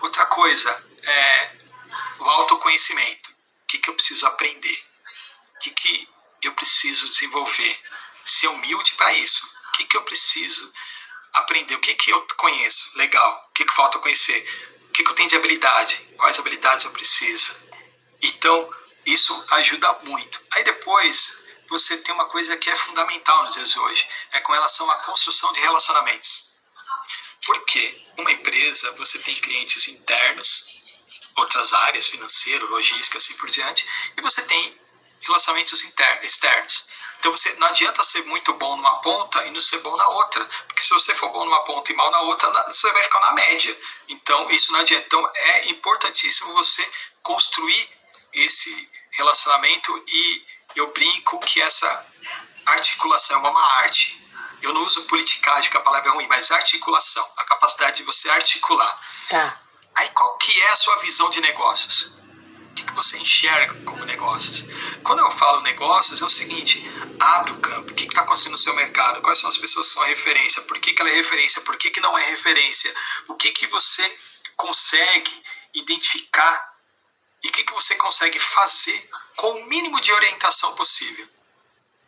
[0.00, 0.70] Outra coisa,
[1.02, 1.61] é,
[2.22, 3.30] o autoconhecimento.
[3.30, 4.84] O que, que eu preciso aprender?
[5.56, 6.08] O que, que
[6.42, 7.80] eu preciso desenvolver?
[8.24, 9.46] Ser humilde para isso.
[9.68, 10.72] O que, que eu preciso
[11.32, 11.74] aprender?
[11.74, 12.96] O que, que eu conheço?
[12.96, 13.48] Legal.
[13.50, 14.40] O que, que falta conhecer?
[14.88, 15.96] O que, que eu tenho de habilidade?
[16.16, 17.68] Quais habilidades eu preciso?
[18.20, 18.70] Então,
[19.06, 20.40] isso ajuda muito.
[20.52, 24.52] Aí depois, você tem uma coisa que é fundamental nos dias de hoje, é com
[24.52, 26.52] relação à construção de relacionamentos.
[27.44, 28.06] Por quê?
[28.18, 30.81] Uma empresa, você tem clientes internos
[31.36, 34.80] outras áreas, financeiro, logística, assim por diante, e você tem
[35.20, 36.86] relacionamentos internos, externos.
[37.18, 40.44] Então você não adianta ser muito bom numa ponta e não ser bom na outra,
[40.66, 43.32] porque se você for bom numa ponta e mal na outra, você vai ficar na
[43.34, 43.78] média.
[44.08, 45.06] Então isso não adianta.
[45.06, 46.90] Então é importantíssimo você
[47.22, 47.88] construir
[48.32, 52.06] esse relacionamento e eu brinco que essa
[52.66, 54.20] articulação é uma arte.
[54.60, 58.28] Eu não uso politicagem, que a palavra é ruim, mas articulação, a capacidade de você
[58.30, 59.00] articular.
[59.28, 59.61] Tá.
[59.94, 62.12] Aí qual que é a sua visão de negócios?
[62.70, 64.64] O que, que você enxerga como negócios?
[65.02, 66.82] Quando eu falo negócios, é o seguinte:
[67.20, 67.92] abre o campo.
[67.92, 69.20] O que está acontecendo no seu mercado?
[69.20, 70.62] Quais são as pessoas que são referência?
[70.62, 71.60] Por que, que ela é referência?
[71.62, 72.92] Por que, que não é referência?
[73.28, 74.18] O que, que você
[74.56, 75.42] consegue
[75.74, 76.72] identificar
[77.42, 81.28] e o que, que você consegue fazer com o mínimo de orientação possível?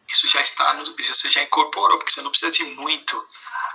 [0.09, 3.29] Isso já está, no, você já incorporou, porque você não precisa de muito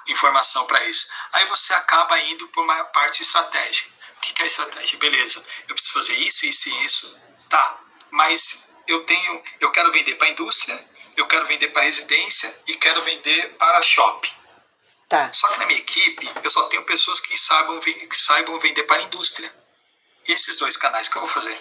[0.07, 1.07] informação para isso.
[1.34, 3.89] Aí você acaba indo por uma parte estratégica.
[4.20, 4.99] O que é estratégia?
[4.99, 7.22] Beleza, eu preciso fazer isso, isso e isso.
[7.47, 7.80] Tá,
[8.11, 12.76] mas eu tenho, eu quero vender para a indústria, eu quero vender para residência e
[12.76, 14.34] quero vender para shopping.
[15.07, 15.32] Tá.
[15.32, 18.97] Só que na minha equipe eu só tenho pessoas que saibam, que saibam vender para
[18.97, 19.51] a indústria.
[20.28, 21.59] E esses dois canais que eu vou fazer?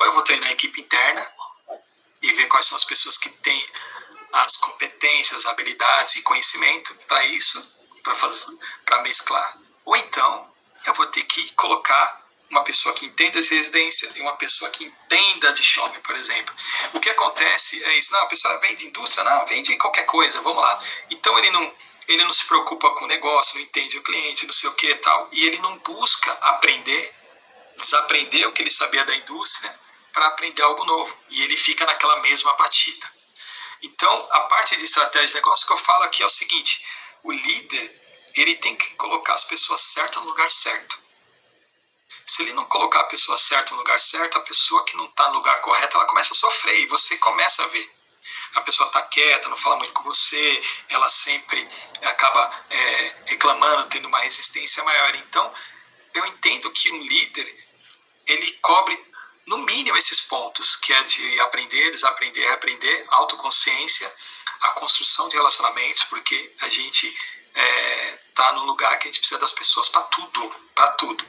[0.00, 1.26] Ou eu vou treinar a equipe interna
[2.22, 3.68] e ver quais são as pessoas que têm
[4.32, 7.76] as competências, habilidades e conhecimento para isso,
[8.84, 9.58] para mesclar.
[9.84, 10.54] Ou então
[10.88, 14.84] eu vou ter que colocar uma pessoa que entenda de residência e uma pessoa que
[14.84, 16.54] entenda de shopping, por exemplo.
[16.94, 20.62] O que acontece é isso, não, a pessoa vende indústria, não, vende qualquer coisa, vamos
[20.62, 20.82] lá.
[21.10, 21.74] Então ele não,
[22.08, 24.90] ele não se preocupa com o negócio, não entende o cliente, não sei o que
[24.90, 27.14] e tal, e ele não busca aprender,
[27.76, 29.78] desaprender o que ele sabia da indústria
[30.12, 33.12] para aprender algo novo, e ele fica naquela mesma batida.
[33.82, 36.82] Então, a parte de estratégia de negócio que eu falo aqui é o seguinte:
[37.22, 38.07] o líder
[38.40, 40.98] ele tem que colocar as pessoas certas no lugar certo.
[42.26, 45.28] Se ele não colocar a pessoa certa no lugar certo, a pessoa que não está
[45.28, 47.90] no lugar correto, ela começa a sofrer e você começa a ver.
[48.54, 51.66] A pessoa está quieta, não fala muito com você, ela sempre
[52.02, 55.14] acaba é, reclamando, tendo uma resistência maior.
[55.16, 55.52] Então,
[56.14, 57.66] eu entendo que um líder
[58.26, 59.08] ele cobre
[59.46, 64.14] no mínimo esses pontos, que é de aprender, desaprender, aprender, autoconsciência,
[64.60, 67.16] a construção de relacionamentos, porque a gente
[68.52, 71.24] no lugar que a gente precisa das pessoas para tudo, para tudo.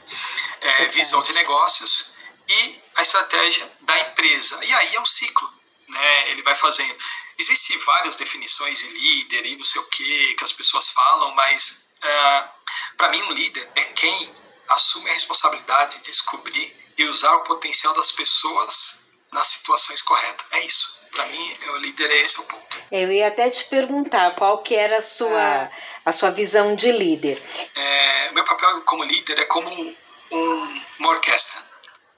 [0.62, 2.14] É, visão de negócios
[2.48, 4.64] e a estratégia da empresa.
[4.64, 5.52] E aí é um ciclo,
[5.88, 6.30] né?
[6.32, 6.96] Ele vai fazendo.
[7.38, 11.88] Existem várias definições de líder e não sei o que que as pessoas falam, mas
[12.02, 12.50] é,
[12.98, 14.34] para mim um líder é quem
[14.68, 19.02] assume a responsabilidade de descobrir e usar o potencial das pessoas
[19.32, 20.46] nas situações corretas.
[20.52, 20.99] É isso.
[21.12, 22.82] Para mim, o líder é esse o ponto.
[22.92, 25.70] Eu ia até te perguntar qual que era a sua, ah.
[26.06, 27.42] a sua visão de líder.
[27.76, 29.70] É, meu papel como líder é como
[30.32, 31.64] um, uma orquestra.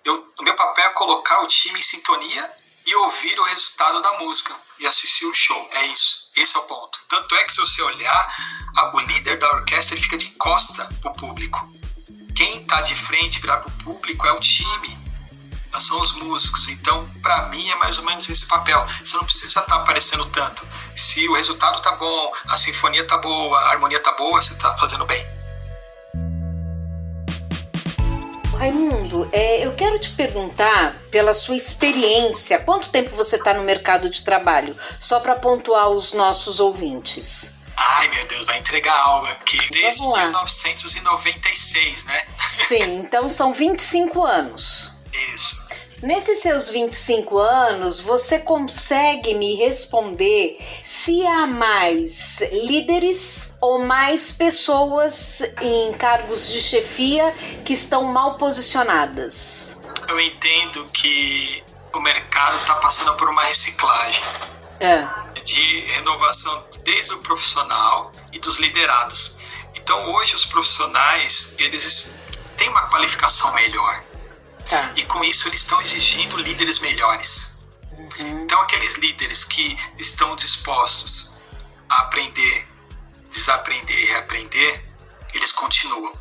[0.04, 2.52] Eu, o meu papel é colocar o time em sintonia
[2.86, 5.70] e ouvir o resultado da música e assistir o show.
[5.74, 6.32] É isso.
[6.36, 7.00] Esse é o ponto.
[7.08, 8.36] Tanto é que se você olhar,
[8.78, 11.72] a, o líder da orquestra ele fica de costa pro público.
[12.36, 15.01] Quem está de frente para o público é o time
[15.80, 16.68] são os músicos.
[16.70, 18.86] Então, para mim, é mais ou menos esse papel.
[19.04, 20.66] Você não precisa estar tá aparecendo tanto.
[20.96, 24.76] Se o resultado tá bom, a sinfonia tá boa, a harmonia tá boa, você tá
[24.78, 25.26] fazendo bem.
[28.58, 34.08] Raimundo, é, eu quero te perguntar pela sua experiência, quanto tempo você está no mercado
[34.08, 34.78] de trabalho?
[35.00, 37.56] Só para pontuar os nossos ouvintes.
[37.76, 39.58] Ai, meu Deus, vai entregar algo aqui.
[39.72, 42.24] Desde 1996, né?
[42.68, 44.92] Sim, então são 25 anos.
[45.34, 45.72] Isso.
[46.02, 55.42] Nesses seus 25 anos, você consegue me responder se há mais líderes ou mais pessoas
[55.62, 57.32] em cargos de chefia
[57.64, 59.80] que estão mal posicionadas?
[60.08, 64.24] Eu entendo que o mercado está passando por uma reciclagem.
[64.80, 65.08] É.
[65.44, 69.38] De renovação desde o profissional e dos liderados.
[69.76, 72.16] Então hoje os profissionais eles
[72.58, 74.04] têm uma qualificação melhor
[74.72, 74.94] Tá.
[74.96, 77.58] E com isso eles estão exigindo líderes melhores.
[77.92, 78.44] Uhum.
[78.44, 81.38] Então, aqueles líderes que estão dispostos
[81.90, 82.70] a aprender,
[83.30, 84.90] desaprender e reaprender,
[85.34, 86.18] eles continuam.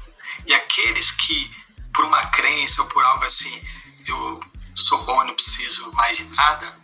[0.47, 1.49] E aqueles que,
[1.95, 3.65] por uma crença ou por algo assim,
[4.09, 4.41] eu
[4.75, 6.77] sou bom e não preciso mais de nada,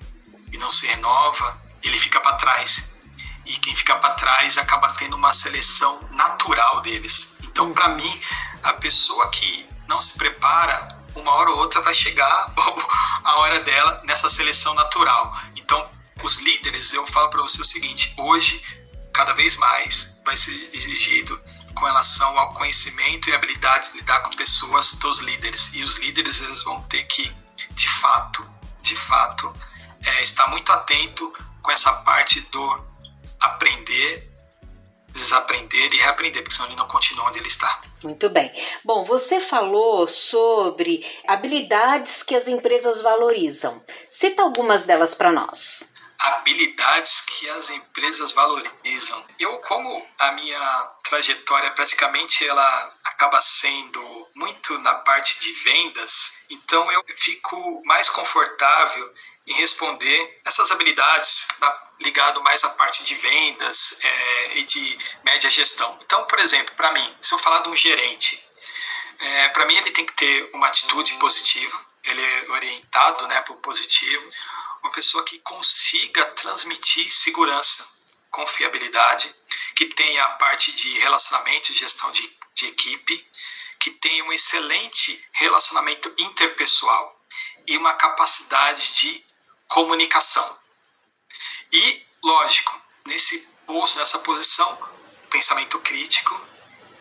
[0.52, 2.92] e não se renova, ele fica para trás.
[3.44, 7.38] E quem fica para trás acaba tendo uma seleção natural deles.
[7.42, 7.96] Então, para uhum.
[7.96, 8.20] mim,
[8.62, 12.52] a pessoa que não se prepara uma hora ou outra vai chegar
[13.24, 15.36] a hora dela nessa seleção natural.
[15.56, 15.88] Então,
[16.22, 18.62] os líderes, eu falo para você o seguinte: hoje,
[19.12, 21.40] cada vez mais vai ser exigido
[21.74, 25.70] com relação ao conhecimento e habilidade de lidar com pessoas dos líderes.
[25.74, 27.34] E os líderes eles vão ter que,
[27.72, 28.46] de fato,
[28.80, 29.54] de fato,
[30.04, 32.84] é, estar muito atento com essa parte do
[33.40, 34.32] aprender,
[35.16, 37.80] desaprender e reaprender, porque senão ele não continua onde ele está.
[38.02, 38.52] Muito bem.
[38.84, 43.82] Bom, você falou sobre habilidades que as empresas valorizam.
[44.08, 45.84] Cita algumas delas para nós.
[46.18, 49.24] Habilidades que as empresas valorizam.
[49.38, 56.90] Eu, como a minha trajetória praticamente ela acaba sendo muito na parte de vendas, então
[56.90, 59.12] eu fico mais confortável
[59.46, 61.46] em responder essas habilidades
[62.00, 65.98] ligado mais à parte de vendas é, e de média gestão.
[66.02, 68.42] Então, por exemplo, para mim, se eu falar de um gerente,
[69.18, 73.54] é, para mim ele tem que ter uma atitude positiva, ele é orientado né, para
[73.54, 74.28] o positivo,
[74.82, 77.88] uma pessoa que consiga transmitir segurança,
[78.30, 79.34] confiabilidade,
[79.74, 83.30] que tenha a parte de relacionamento e gestão de, de equipe,
[83.80, 87.16] que tenha um excelente relacionamento interpessoal
[87.66, 89.25] e uma capacidade de
[89.68, 90.58] comunicação.
[91.72, 94.78] E, lógico, nesse posto, nessa posição,
[95.30, 96.48] pensamento crítico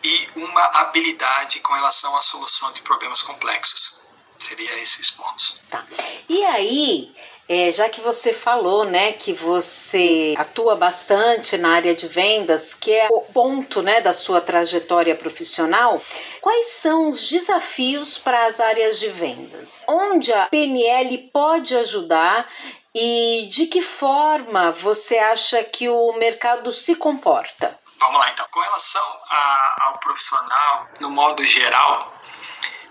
[0.02, 4.02] e uma habilidade com relação à solução de problemas complexos.
[4.38, 5.62] Seria esses pontos.
[5.70, 5.86] Tá.
[6.28, 7.14] E aí,
[7.48, 12.92] é, já que você falou, né, que você atua bastante na área de vendas, que
[12.92, 16.00] é o ponto, né, da sua trajetória profissional,
[16.40, 19.84] quais são os desafios para as áreas de vendas?
[19.86, 22.48] Onde a PNL pode ajudar
[22.94, 27.78] e de que forma você acha que o mercado se comporta?
[27.98, 28.46] Vamos lá então.
[28.50, 32.12] Com relação a, ao profissional, no modo geral,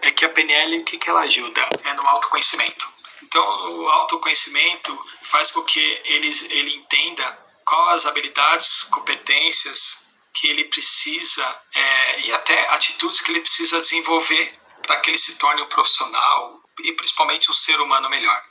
[0.02, 1.68] é que a PNL, o que, que ela ajuda?
[1.84, 2.95] É no autoconhecimento.
[3.36, 10.64] Então, o autoconhecimento faz com que ele, ele entenda quais as habilidades, competências que ele
[10.64, 15.68] precisa é, e até atitudes que ele precisa desenvolver para que ele se torne um
[15.68, 18.42] profissional e principalmente um ser humano melhor.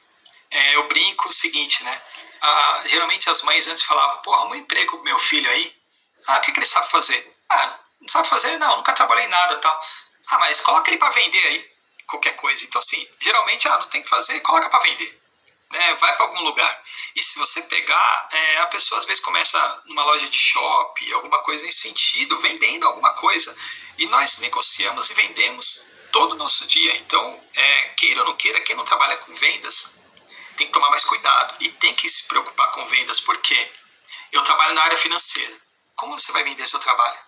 [0.50, 2.02] É, eu brinco o seguinte, né?
[2.42, 5.74] Ah, geralmente as mães antes falavam, pô, arruma um emprego pro meu filho aí.
[6.26, 7.34] Ah, o que, que ele sabe fazer?
[7.48, 8.58] Ah, não sabe fazer?
[8.58, 9.80] Não, nunca trabalhei nada tal.
[10.28, 11.73] Ah, mas coloca ele para vender aí,
[12.06, 12.64] qualquer coisa.
[12.64, 15.20] Então, assim, geralmente, ah, não tem que fazer, coloca para vender.
[15.70, 16.82] Né, vai para algum lugar.
[17.16, 21.40] E se você pegar, é, a pessoa às vezes começa numa loja de shopping, alguma
[21.40, 23.56] coisa nesse sentido, vendendo alguma coisa.
[23.98, 26.96] E nós negociamos e vendemos todo o nosso dia.
[26.98, 29.98] Então, é, queira ou não queira, quem não trabalha com vendas
[30.56, 33.72] tem que tomar mais cuidado e tem que se preocupar com vendas, porque
[34.32, 35.54] eu trabalho na área financeira.
[35.96, 37.18] Como você vai vender seu trabalho?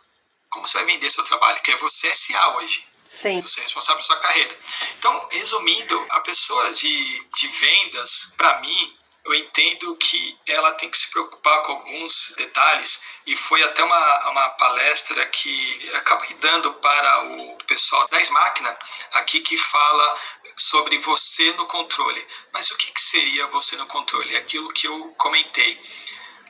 [0.50, 1.60] Como você vai vender seu trabalho?
[1.62, 2.86] Que é você SA hoje.
[3.16, 3.40] Sim.
[3.40, 4.58] Você é responsável pela sua carreira.
[4.98, 10.98] Então, resumindo, a pessoa de, de vendas, para mim, eu entendo que ela tem que
[10.98, 17.24] se preocupar com alguns detalhes e foi até uma, uma palestra que acabei dando para
[17.24, 18.78] o pessoal da Máquina
[19.14, 20.14] aqui que fala
[20.54, 22.24] sobre você no controle.
[22.52, 24.34] Mas o que, que seria você no controle?
[24.34, 25.80] É aquilo que eu comentei.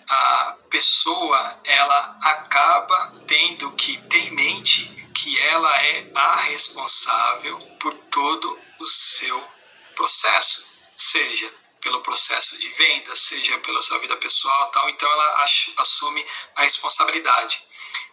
[0.09, 7.93] A pessoa ela acaba tendo que ter em mente que ela é a responsável por
[8.11, 9.51] todo o seu
[9.95, 14.89] processo, seja pelo processo de venda, seja pela sua vida pessoal, tal.
[14.91, 15.45] Então ela
[15.79, 16.25] assume
[16.57, 17.63] a responsabilidade.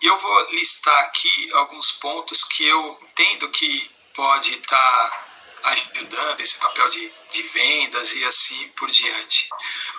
[0.02, 5.33] E eu vou listar aqui alguns pontos que eu entendo que pode estar tá
[5.64, 9.50] ajudando esse papel de, de vendas e assim por diante.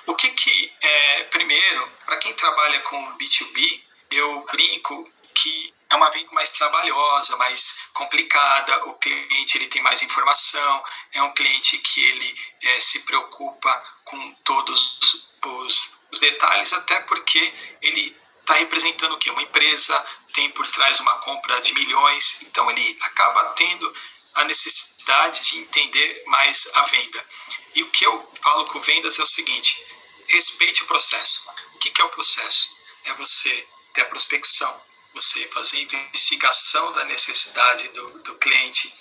[0.07, 6.11] O que que é, primeiro, para quem trabalha com B2B, eu brinco que é uma
[6.11, 8.87] venda mais trabalhosa, mais complicada.
[8.87, 14.33] O cliente ele tem mais informação, é um cliente que ele é, se preocupa com
[14.45, 14.99] todos
[15.45, 17.53] os, os detalhes, até porque
[17.83, 19.31] ele está representando o que?
[19.31, 23.95] Uma empresa tem por trás uma compra de milhões, então ele acaba tendo
[24.35, 27.27] a necessidade de entender mais a venda.
[27.75, 29.85] E o que eu falo com vendas é o seguinte:
[30.29, 31.49] respeite o processo.
[31.75, 32.79] O que é o processo?
[33.05, 34.83] É você ter a prospecção,
[35.13, 38.93] você fazer investigação da necessidade do, do cliente,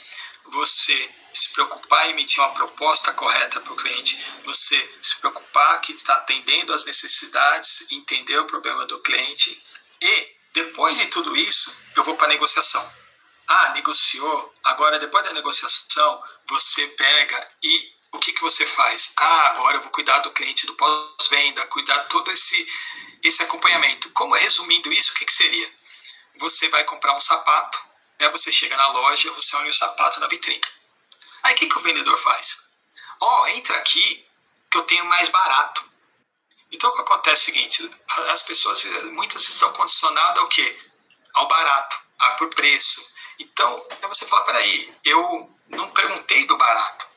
[0.46, 5.94] você se preocupar em emitir uma proposta correta para o cliente, você se preocupar que
[5.94, 9.60] está atendendo às necessidades, entender o problema do cliente
[10.00, 13.03] e depois de tudo isso eu vou para a negociação.
[13.56, 19.12] Ah, negociou, agora depois da negociação você pega e o que, que você faz?
[19.18, 22.68] Ah, agora eu vou cuidar do cliente do pós-venda, cuidar todo esse,
[23.24, 24.10] esse acompanhamento.
[24.12, 25.72] Como resumindo isso, o que, que seria?
[26.36, 27.80] você vai comprar um sapato,
[28.20, 28.30] né?
[28.30, 30.62] você chega na loja, você olha o sapato na vitrine.
[31.44, 32.58] Aí o que, que o vendedor faz?
[33.20, 34.26] Ó, oh, entra aqui
[34.70, 35.84] que eu tenho mais barato.
[36.72, 37.92] Então o que acontece é o seguinte,
[38.30, 40.78] as pessoas, muitas estão condicionadas ao quê?
[41.34, 43.13] Ao barato, a por preço.
[43.40, 47.08] Então, você fala, peraí, eu não perguntei do barato.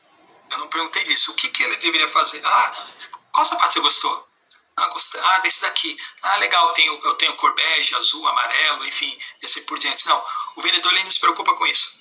[0.51, 1.31] Eu não perguntei disso.
[1.31, 2.41] O que, que ele deveria fazer?
[2.45, 2.87] Ah,
[3.31, 4.27] qual sapato você gostou?
[4.75, 5.19] Ah, gostei.
[5.19, 5.97] ah desse daqui.
[6.21, 10.07] Ah, legal, tenho, eu tenho cor bege, azul, amarelo, enfim, e assim por diante.
[10.07, 10.23] Não,
[10.55, 11.99] o vendedor ele não se preocupa com isso.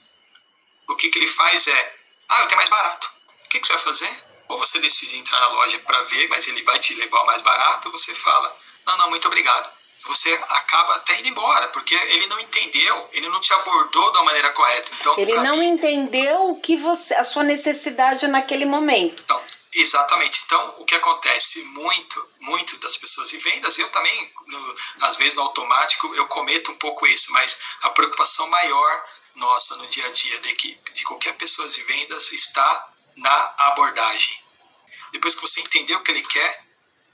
[0.89, 1.97] O que, que ele faz é,
[2.29, 3.11] ah, eu tenho mais barato.
[3.45, 4.25] O que, que você vai fazer?
[4.49, 7.43] Ou você decide entrar na loja para ver, mas ele vai te levar o mais
[7.43, 8.57] barato, você fala,
[8.87, 9.76] não, não, muito obrigado.
[10.07, 14.51] Você acaba até indo embora, porque ele não entendeu, ele não te abordou da maneira
[14.51, 14.93] correta.
[15.01, 19.23] Então, ele não mim, entendeu o que você, a sua necessidade naquele momento.
[19.25, 19.43] Então,
[19.79, 20.43] Exatamente.
[20.47, 25.35] Então, o que acontece muito, muito das pessoas em vendas, eu também, no, às vezes
[25.35, 29.05] no automático, eu cometo um pouco isso, mas a preocupação maior
[29.35, 34.43] nossa no dia a dia de, que, de qualquer pessoa de vendas está na abordagem.
[35.13, 36.66] Depois que você entendeu o que ele quer,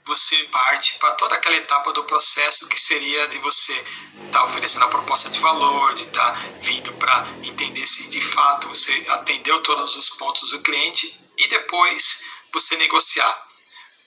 [0.05, 4.85] você parte para toda aquela etapa do processo que seria de você estar tá oferecendo
[4.85, 9.61] a proposta de valor, de estar tá vindo para entender se de fato você atendeu
[9.61, 13.47] todos os pontos do cliente e depois você negociar.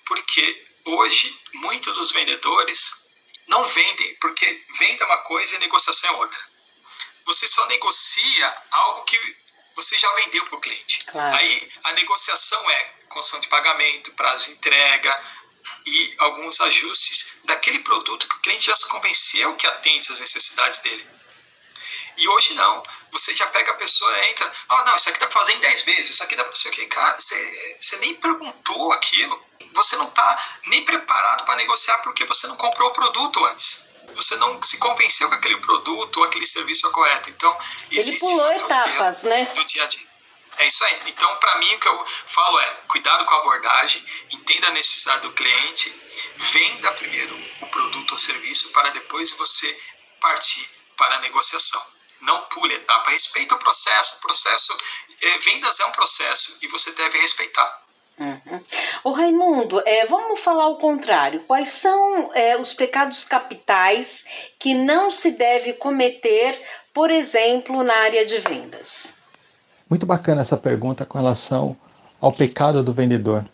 [0.04, 3.06] Porque hoje, muitos dos vendedores
[3.48, 6.40] não vendem, porque venda uma coisa e negociação é outra.
[7.24, 9.36] Você só negocia algo que
[9.74, 11.04] você já vendeu para o cliente.
[11.04, 11.36] Claro.
[11.36, 15.24] Aí a negociação é condição de pagamento, prazo de entrega
[15.86, 20.80] e alguns ajustes daquele produto que o cliente já se convenceu que atende às necessidades
[20.80, 21.06] dele.
[22.16, 22.82] E hoje não.
[23.12, 25.84] Você já pega a pessoa, entra, ah, não, isso aqui dá para fazer em 10
[25.84, 26.86] vezes, isso aqui dá para ser o quê?
[26.86, 29.44] Cara, você, você nem perguntou aquilo.
[29.72, 33.90] Você não está nem preparado para negociar porque você não comprou o produto antes.
[34.14, 37.28] Você não se convenceu que aquele produto ou aquele serviço é correto.
[37.28, 37.58] Então,
[37.90, 39.46] Ele pulou etapas, né?
[39.54, 40.05] No dia a dia.
[40.58, 40.98] É isso aí.
[41.06, 45.22] Então, para mim, o que eu falo é: cuidado com a abordagem, entenda a necessidade
[45.22, 45.94] do cliente,
[46.36, 49.78] venda primeiro o produto ou serviço para depois você
[50.20, 51.82] partir para a negociação.
[52.22, 54.20] Não pule etapa, respeita o processo.
[54.20, 54.76] Processo,
[55.20, 57.86] é, vendas é um processo e você deve respeitar.
[58.18, 58.64] Uhum.
[59.04, 61.44] O Raimundo, é, vamos falar o contrário.
[61.46, 64.24] Quais são é, os pecados capitais
[64.58, 66.58] que não se deve cometer,
[66.94, 69.15] por exemplo, na área de vendas?
[69.88, 71.76] Muito bacana essa pergunta com relação
[72.20, 73.44] ao pecado do vendedor.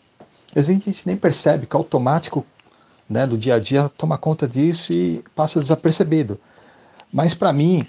[0.54, 2.44] Às vezes a gente nem percebe que automático
[3.08, 6.40] né, do dia a dia toma conta disso e passa desapercebido.
[7.12, 7.86] Mas para mim,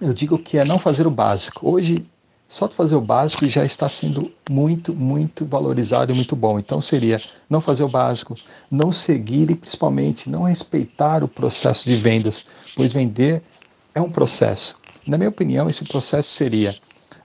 [0.00, 1.68] eu digo que é não fazer o básico.
[1.68, 2.06] Hoje
[2.48, 6.58] só de fazer o básico já está sendo muito, muito valorizado e muito bom.
[6.58, 7.20] Então seria
[7.50, 8.34] não fazer o básico,
[8.70, 12.44] não seguir e principalmente não respeitar o processo de vendas,
[12.76, 13.42] pois vender
[13.94, 14.78] é um processo.
[15.06, 16.74] Na minha opinião, esse processo seria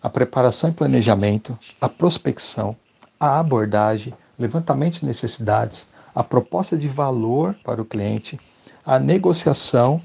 [0.01, 2.75] a preparação e planejamento, a prospecção,
[3.19, 5.85] a abordagem, levantamento de necessidades,
[6.15, 8.39] a proposta de valor para o cliente,
[8.85, 10.01] a negociação,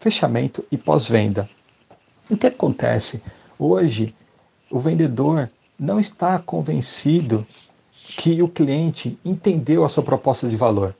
[0.00, 1.48] fechamento e pós-venda.
[2.28, 3.22] O que acontece?
[3.58, 4.14] Hoje,
[4.70, 7.46] o vendedor não está convencido
[7.92, 10.94] que o cliente entendeu a sua proposta de valor.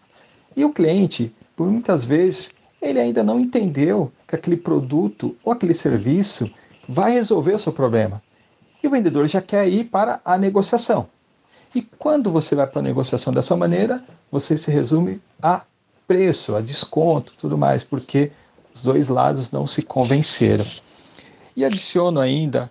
[0.56, 2.50] E o cliente, por muitas vezes,
[2.80, 6.50] ele ainda não entendeu que aquele produto ou aquele serviço
[6.90, 8.20] vai resolver o seu problema.
[8.82, 11.08] E o vendedor já quer ir para a negociação.
[11.72, 15.62] E quando você vai para a negociação dessa maneira, você se resume a
[16.08, 18.32] preço, a desconto, tudo mais, porque
[18.74, 20.66] os dois lados não se convenceram.
[21.56, 22.68] E adiciono ainda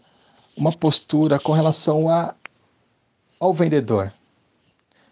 [0.57, 2.36] uma postura com relação a,
[3.39, 4.11] ao vendedor.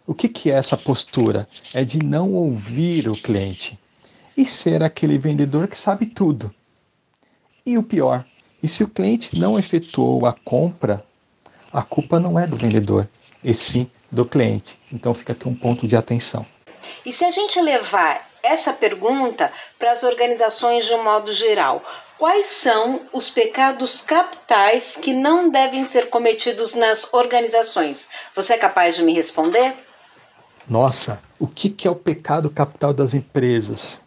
[0.06, 1.48] O que, que é essa postura?
[1.72, 3.78] É de não ouvir o cliente
[4.36, 6.54] e ser aquele vendedor que sabe tudo.
[7.64, 8.26] E o pior,
[8.62, 11.04] e se o cliente não efetuou a compra,
[11.72, 13.08] a culpa não é do vendedor,
[13.42, 14.78] e sim do cliente.
[14.92, 16.44] Então fica aqui um ponto de atenção.
[17.04, 21.82] E se a gente levar essa pergunta para as organizações de um modo geral,
[22.18, 28.08] Quais são os pecados capitais que não devem ser cometidos nas organizações?
[28.34, 29.72] Você é capaz de me responder?
[30.68, 34.00] Nossa, o que é o pecado capital das empresas?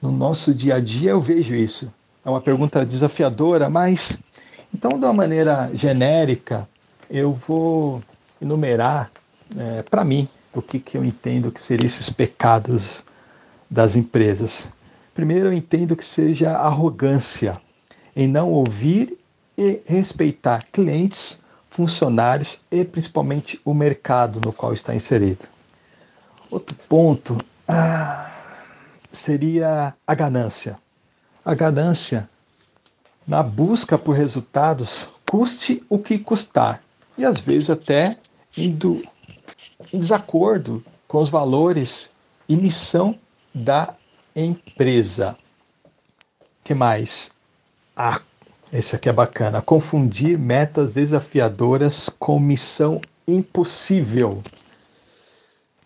[0.00, 1.90] No nosso dia a dia eu vejo isso.
[2.24, 4.18] É uma pergunta desafiadora, mas
[4.74, 6.68] então, de uma maneira genérica,
[7.08, 8.02] eu vou
[8.42, 9.08] enumerar
[9.56, 13.04] é, para mim o que, que eu entendo que seriam esses pecados
[13.70, 14.68] das empresas.
[15.14, 17.60] Primeiro, eu entendo que seja arrogância
[18.16, 19.16] em não ouvir
[19.56, 25.46] e respeitar clientes, funcionários e principalmente o mercado no qual está inserido.
[26.50, 28.28] Outro ponto ah,
[29.12, 30.76] seria a ganância.
[31.44, 32.28] A ganância
[33.26, 36.82] na busca por resultados, custe o que custar,
[37.18, 38.18] e às vezes até
[38.56, 39.02] indo
[39.92, 42.10] em desacordo com os valores
[42.48, 43.18] e missão
[43.54, 43.94] da
[44.34, 45.36] empresa.
[46.62, 47.30] que mais?
[47.96, 48.20] Ah,
[48.72, 49.62] esse aqui é bacana.
[49.62, 54.42] Confundir metas desafiadoras com missão impossível.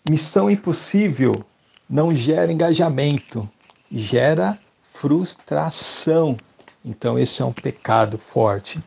[0.08, 1.44] Missão impossível
[1.88, 3.48] não gera engajamento,
[3.90, 4.58] gera
[5.00, 6.36] frustração.
[6.84, 8.82] Então, esse é um pecado forte.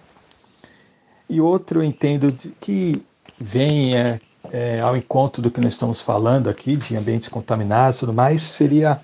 [1.30, 3.02] E outro eu entendo que
[3.40, 4.20] vem é,
[4.52, 8.42] é, ao encontro do que nós estamos falando aqui, de ambientes contaminados e tudo mais,
[8.42, 9.00] seria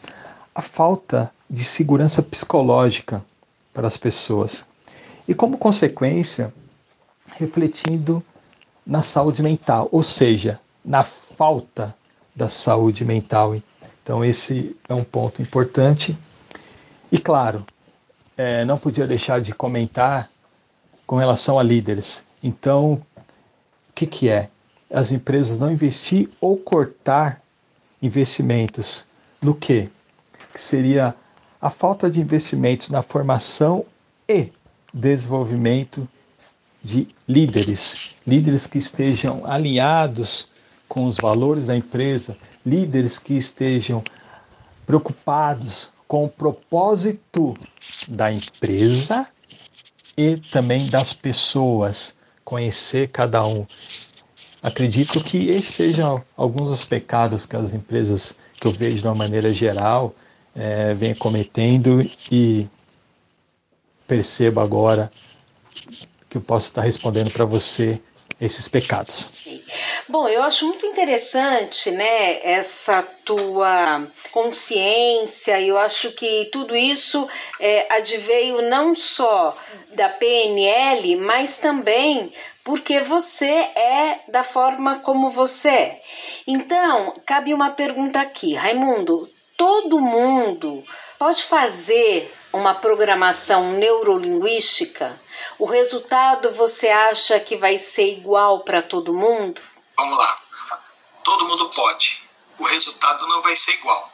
[0.54, 3.24] a falta de segurança psicológica
[3.74, 4.66] para as pessoas.
[5.28, 6.54] E como consequência,
[7.36, 8.24] refletindo
[8.86, 11.96] na saúde mental, ou seja, na falta
[12.36, 13.56] da saúde mental.
[14.04, 16.18] Então, esse é um ponto importante.
[17.12, 17.66] E, claro,
[18.36, 20.30] é, não podia deixar de comentar
[21.06, 22.24] com relação a líderes.
[22.44, 23.02] Então,
[23.90, 24.50] o que, que é?
[24.94, 27.42] As empresas não investir ou cortar
[28.02, 29.06] investimentos
[29.42, 29.90] no quê?
[30.54, 31.16] Que seria
[31.62, 33.86] a falta de investimentos na formação
[34.28, 34.52] e
[34.94, 36.08] desenvolvimento
[36.84, 40.50] de líderes, líderes que estejam alinhados
[40.88, 44.04] com os valores da empresa, líderes que estejam
[44.86, 47.56] preocupados com o propósito
[48.08, 49.28] da empresa
[50.16, 53.66] e também das pessoas, conhecer cada um.
[54.64, 59.16] Acredito que esses sejam alguns dos pecados que as empresas que eu vejo de uma
[59.16, 60.16] maneira geral
[60.56, 62.02] é, vem cometendo
[62.32, 62.68] e
[64.08, 65.12] percebo agora
[66.30, 68.02] que eu posso estar respondendo para você
[68.40, 69.30] esses pecados.
[70.08, 75.60] Bom, eu acho muito interessante, né, essa tua consciência.
[75.60, 77.28] Eu acho que tudo isso
[77.60, 79.58] é, adveio não só
[79.94, 82.32] da PNL, mas também
[82.64, 86.02] porque você é da forma como você é.
[86.46, 90.84] Então, cabe uma pergunta aqui, Raimundo: todo mundo
[91.18, 95.20] pode fazer uma programação neurolinguística?
[95.60, 99.62] O resultado você acha que vai ser igual para todo mundo?
[99.98, 100.42] Vamos lá.
[101.24, 102.24] Todo mundo pode.
[102.58, 104.14] O resultado não vai ser igual.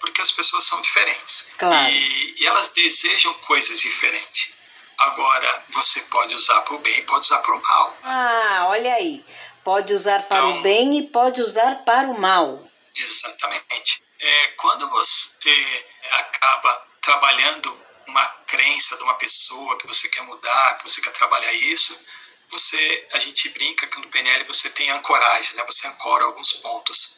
[0.00, 1.48] Porque as pessoas são diferentes.
[1.58, 1.92] Claro.
[1.92, 4.52] E, e elas desejam coisas diferentes.
[4.98, 7.96] Agora, você pode usar para o bem e pode usar para o mal.
[8.02, 9.24] Ah, olha aí.
[9.64, 12.68] Pode usar para então, o bem e pode usar para o mal.
[12.94, 14.02] Exatamente.
[14.20, 20.88] É, quando você acaba trabalhando uma crença de uma pessoa que você quer mudar, que
[20.88, 22.06] você quer trabalhar isso,
[22.48, 25.64] você, a gente brinca que no PNL você tem ancoragem, né?
[25.66, 27.16] Você ancora alguns pontos.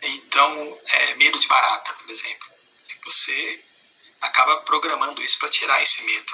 [0.00, 2.48] Então, é, medo de barata, por exemplo.
[3.04, 3.64] Você
[4.20, 6.32] acaba programando isso para tirar esse medo,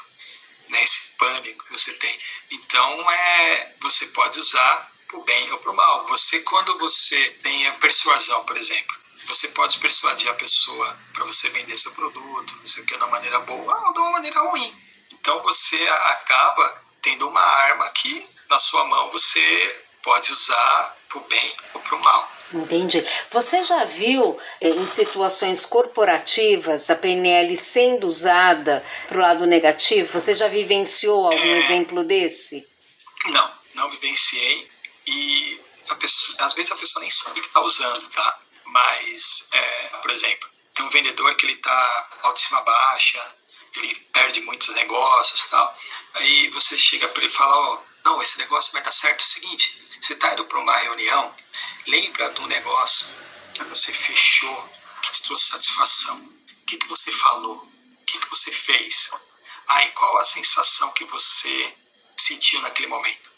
[0.69, 0.83] né?
[0.83, 2.21] Esse pânico que você tem.
[2.51, 6.07] Então, é, você pode usar para o bem ou para o mal.
[6.07, 11.49] Você, quando você tem a persuasão, por exemplo, você pode persuadir a pessoa para você
[11.51, 14.75] vender seu produto, não sei o que, da maneira boa ou de uma maneira ruim.
[15.13, 21.21] Então você acaba tendo uma arma que na sua mão você pode usar para o
[21.23, 22.33] bem ou para o mal.
[22.53, 23.05] Entendi.
[23.31, 30.13] Você já viu eh, em situações corporativas a PNL sendo usada para o lado negativo?
[30.13, 31.59] Você já vivenciou algum é...
[31.59, 32.67] exemplo desse?
[33.27, 34.71] Não, não vivenciei.
[35.07, 35.61] E
[36.05, 38.41] pessoa, às vezes a pessoa nem sabe que está usando, tá?
[38.75, 43.37] Mas, é, por exemplo, tem um vendedor que ele está autoestima baixa,
[43.77, 45.79] ele perde muitos negócios tal.
[46.15, 49.21] Aí você chega para ele e fala, ó, não, esse negócio vai dar certo.
[49.21, 51.33] É o seguinte, você está indo para uma reunião,
[51.87, 53.15] lembra um negócio
[53.55, 54.69] que você fechou,
[55.03, 56.17] que te trouxe satisfação.
[56.19, 57.59] O que, que você falou?
[57.59, 59.13] O que, que você fez?
[59.69, 61.77] Aí, qual a sensação que você
[62.17, 63.34] sentiu naquele momento?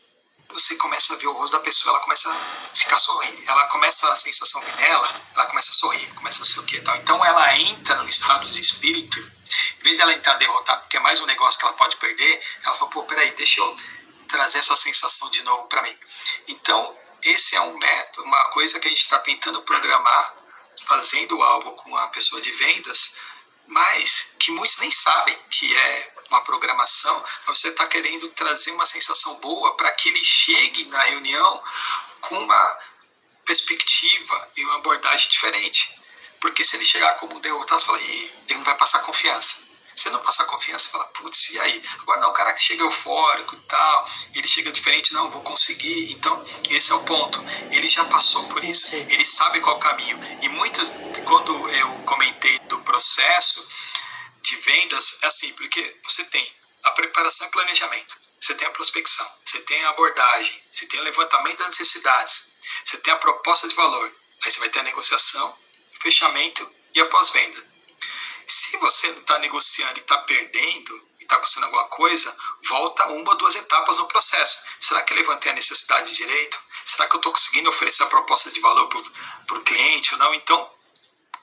[0.58, 2.34] Você começa a ver o rosto da pessoa, ela começa a
[2.74, 6.62] ficar sorrindo, ela começa a sensação dela, ela começa a sorrir, começa a ser o
[6.64, 6.96] que tal.
[6.96, 11.20] Então ela entra no estado de espírito, em vez dela entrar derrotada, porque é mais
[11.20, 13.76] um negócio que ela pode perder, ela fala, pô, peraí, deixa eu
[14.28, 15.96] trazer essa sensação de novo para mim.
[16.48, 20.36] Então, esse é um método, uma coisa que a gente está tentando programar,
[20.86, 23.12] fazendo algo com a pessoa de vendas,
[23.66, 29.34] mas que muitos nem sabem que é uma programação, você está querendo trazer uma sensação
[29.36, 31.62] boa para que ele chegue na reunião
[32.20, 32.78] com uma
[33.44, 35.94] perspectiva e uma abordagem diferente.
[36.40, 39.66] Porque se ele chegar como derrotado, você fala, ele não vai passar confiança.
[39.96, 41.82] Você não passar confiança, fala, putz, e aí?
[42.00, 46.12] Agora não, o cara que chega eufórico e tal, ele chega diferente, não, vou conseguir.
[46.12, 47.42] Então, esse é o ponto.
[47.70, 50.18] Ele já passou por isso, ele sabe qual o caminho.
[50.42, 50.92] E muitas,
[51.24, 53.66] quando eu comentei do processo,
[54.46, 59.28] de vendas é assim, porque você tem a preparação e planejamento, você tem a prospecção,
[59.44, 62.52] você tem a abordagem, você tem o levantamento das necessidades,
[62.84, 65.58] você tem a proposta de valor, aí você vai ter a negociação,
[65.96, 67.76] o fechamento e a pós-venda.
[68.46, 72.36] Se você não está negociando e está perdendo, e está custando alguma coisa,
[72.68, 74.62] volta uma ou duas etapas no processo.
[74.78, 76.60] Será que eu levantei a necessidade direito?
[76.84, 80.32] Será que eu estou conseguindo oferecer a proposta de valor para o cliente ou não?
[80.34, 80.72] Então,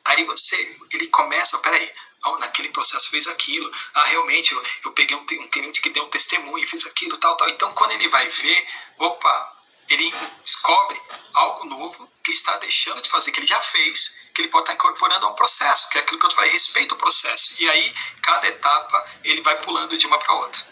[0.05, 1.93] aí você, ele começa, peraí,
[2.39, 6.09] naquele processo fez aquilo, ah, realmente, eu, eu peguei um, um cliente que deu um
[6.09, 7.49] testemunho fez aquilo, tal, tal.
[7.49, 8.67] Então, quando ele vai ver,
[8.99, 9.53] opa,
[9.89, 10.13] ele
[10.43, 10.99] descobre
[11.33, 14.63] algo novo que ele está deixando de fazer, que ele já fez, que ele pode
[14.63, 17.55] estar incorporando a um processo, que é aquilo que eu te falei, respeita o processo.
[17.59, 20.65] E aí, cada etapa, ele vai pulando de uma para outra.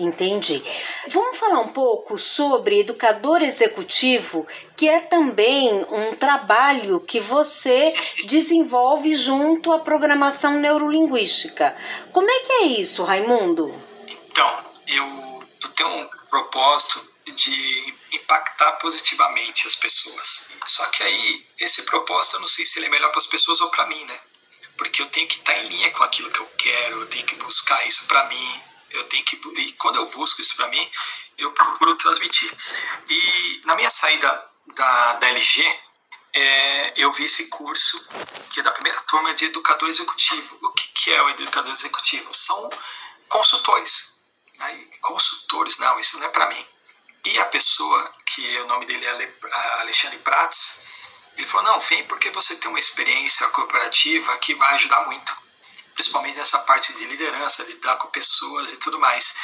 [0.00, 0.64] Entendi.
[1.08, 7.94] Vamos falar um pouco sobre educador executivo, que é também um trabalho que você
[8.24, 11.76] desenvolve junto à programação neurolinguística.
[12.14, 13.74] Como é que é isso, Raimundo?
[14.08, 20.46] Então, eu, eu tenho um propósito de impactar positivamente as pessoas.
[20.64, 23.60] Só que aí, esse propósito, eu não sei se ele é melhor para as pessoas
[23.60, 24.18] ou para mim, né?
[24.78, 27.34] Porque eu tenho que estar em linha com aquilo que eu quero, eu tenho que
[27.34, 30.90] buscar isso para mim, eu tenho que e quando eu busco isso para mim,
[31.38, 32.52] eu procuro transmitir.
[33.08, 35.80] E na minha saída da, da LG,
[36.32, 38.08] é, eu vi esse curso
[38.50, 40.58] que é da primeira turma de educador executivo.
[40.62, 42.32] O que, que é o educador executivo?
[42.34, 42.70] São
[43.28, 44.20] consultores.
[44.58, 44.86] Né?
[45.00, 46.66] Consultores, não, isso não é para mim.
[47.24, 50.88] E a pessoa, que o nome dele é Alexandre Prats,
[51.36, 55.39] ele falou: não, vem porque você tem uma experiência corporativa que vai ajudar muito
[55.94, 59.34] principalmente nessa parte de liderança, de lidar com pessoas e tudo mais.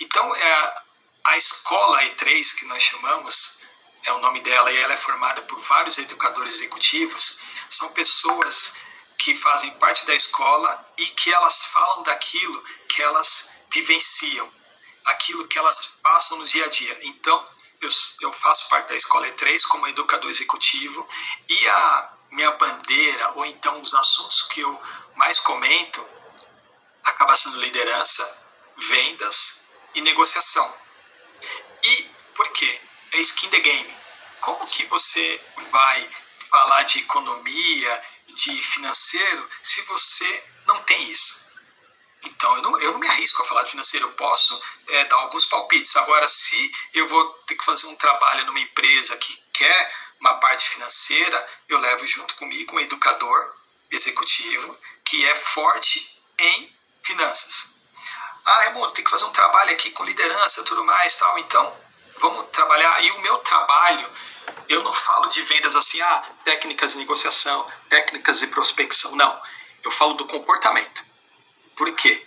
[0.00, 0.82] Então, é,
[1.24, 3.62] a escola E3, que nós chamamos,
[4.04, 7.38] é o nome dela, e ela é formada por vários educadores executivos,
[7.70, 8.74] são pessoas
[9.16, 14.52] que fazem parte da escola e que elas falam daquilo que elas vivenciam,
[15.04, 16.98] aquilo que elas passam no dia a dia.
[17.02, 17.48] Então,
[17.80, 17.88] eu,
[18.20, 21.08] eu faço parte da escola E3 como educador executivo
[21.48, 24.80] e a minha bandeira, ou então os assuntos que eu
[25.16, 26.08] mais comento,
[27.04, 28.42] acaba sendo liderança,
[28.76, 29.62] vendas
[29.94, 30.74] e negociação.
[31.82, 32.80] E por quê?
[33.12, 33.96] É skin the game.
[34.40, 35.40] Como que você
[35.70, 36.10] vai
[36.50, 41.44] falar de economia, de financeiro, se você não tem isso?
[42.24, 45.16] Então, eu não, eu não me arrisco a falar de financeiro, eu posso é, dar
[45.16, 45.94] alguns palpites.
[45.96, 50.70] Agora, se eu vou ter que fazer um trabalho numa empresa que quer uma parte
[50.70, 53.54] financeira, eu levo junto comigo um educador
[53.90, 57.74] executivo que é forte em finanças.
[58.44, 61.38] Ah, Raimundo, tem que fazer um trabalho aqui com liderança tudo mais, tal.
[61.38, 61.76] Então,
[62.18, 63.02] vamos trabalhar.
[63.02, 64.10] E o meu trabalho,
[64.68, 69.14] eu não falo de vendas assim, ah, técnicas de negociação, técnicas de prospecção.
[69.16, 69.40] Não.
[69.82, 71.04] Eu falo do comportamento.
[71.76, 72.26] Por quê?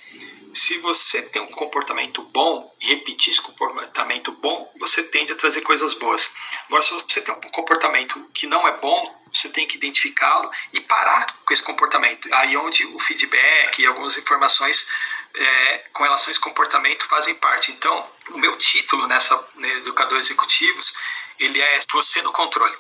[0.54, 5.94] Se você tem um comportamento bom repetir esse comportamento bom, você tende a trazer coisas
[5.94, 6.32] boas.
[6.68, 10.82] Agora, se você tem um comportamento que não é bom, você tem que identificá-lo e
[10.82, 12.30] parar com esse comportamento.
[12.34, 14.88] Aí onde o feedback e algumas informações
[15.34, 17.72] é, com relação a esse comportamento fazem parte.
[17.72, 20.94] Então, o meu título nessa né, Educador Executivos,
[21.40, 22.76] ele é Você no Controle.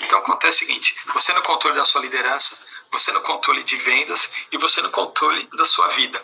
[0.00, 2.58] Então, acontece o seguinte, você no controle da sua liderança,
[2.90, 6.22] você no controle de vendas e você no controle da sua vida.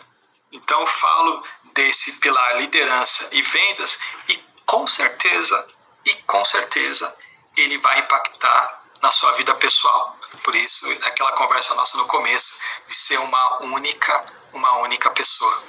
[0.51, 1.43] Então, falo
[1.73, 5.67] desse pilar liderança e vendas e com certeza,
[6.05, 7.15] e com certeza,
[7.57, 10.17] ele vai impactar na sua vida pessoal.
[10.43, 15.63] Por isso, aquela conversa nossa no começo, de ser uma única, uma única pessoa.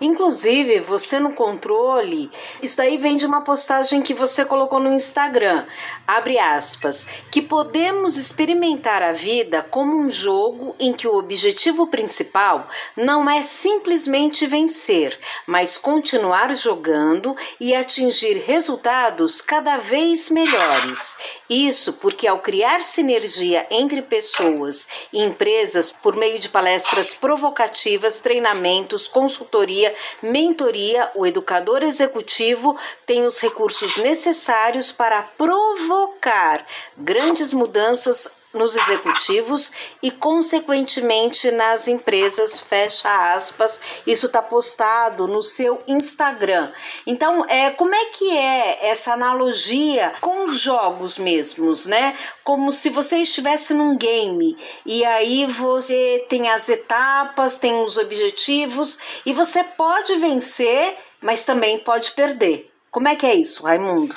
[0.00, 2.30] Inclusive, você no controle,
[2.60, 5.66] isso daí vem de uma postagem que você colocou no Instagram,
[6.06, 12.68] abre aspas, que podemos experimentar a vida como um jogo em que o objetivo principal
[12.96, 21.16] não é simplesmente vencer, mas continuar jogando e atingir resultados cada vez melhores.
[21.48, 29.06] Isso porque ao criar sinergia entre pessoas e empresas por meio de palestras provocativas, treinamentos,
[29.06, 36.66] consultoria, mentoria, o educador executivo tem os recursos necessários para provocar
[36.96, 43.80] grandes mudanças nos executivos e, consequentemente, nas empresas, fecha aspas.
[44.06, 46.72] Isso está postado no seu Instagram.
[47.06, 52.16] Então, é, como é que é essa analogia com os jogos mesmos, né?
[52.42, 58.98] Como se você estivesse num game e aí você tem as etapas, tem os objetivos
[59.26, 62.70] e você pode vencer, mas também pode perder.
[62.90, 64.14] Como é que é isso, Raimundo?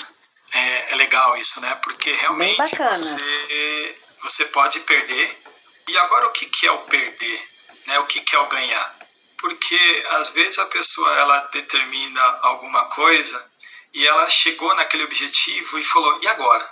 [0.54, 1.76] É, é legal isso, né?
[1.84, 3.96] Porque realmente você
[4.28, 5.44] você pode perder.
[5.88, 7.50] E agora o que, que é o perder?
[7.86, 8.00] Né?
[8.00, 8.98] O que, que é o ganhar?
[9.38, 13.52] Porque às vezes a pessoa ela determina alguma coisa
[13.94, 16.70] e ela chegou naquele objetivo e falou: e agora?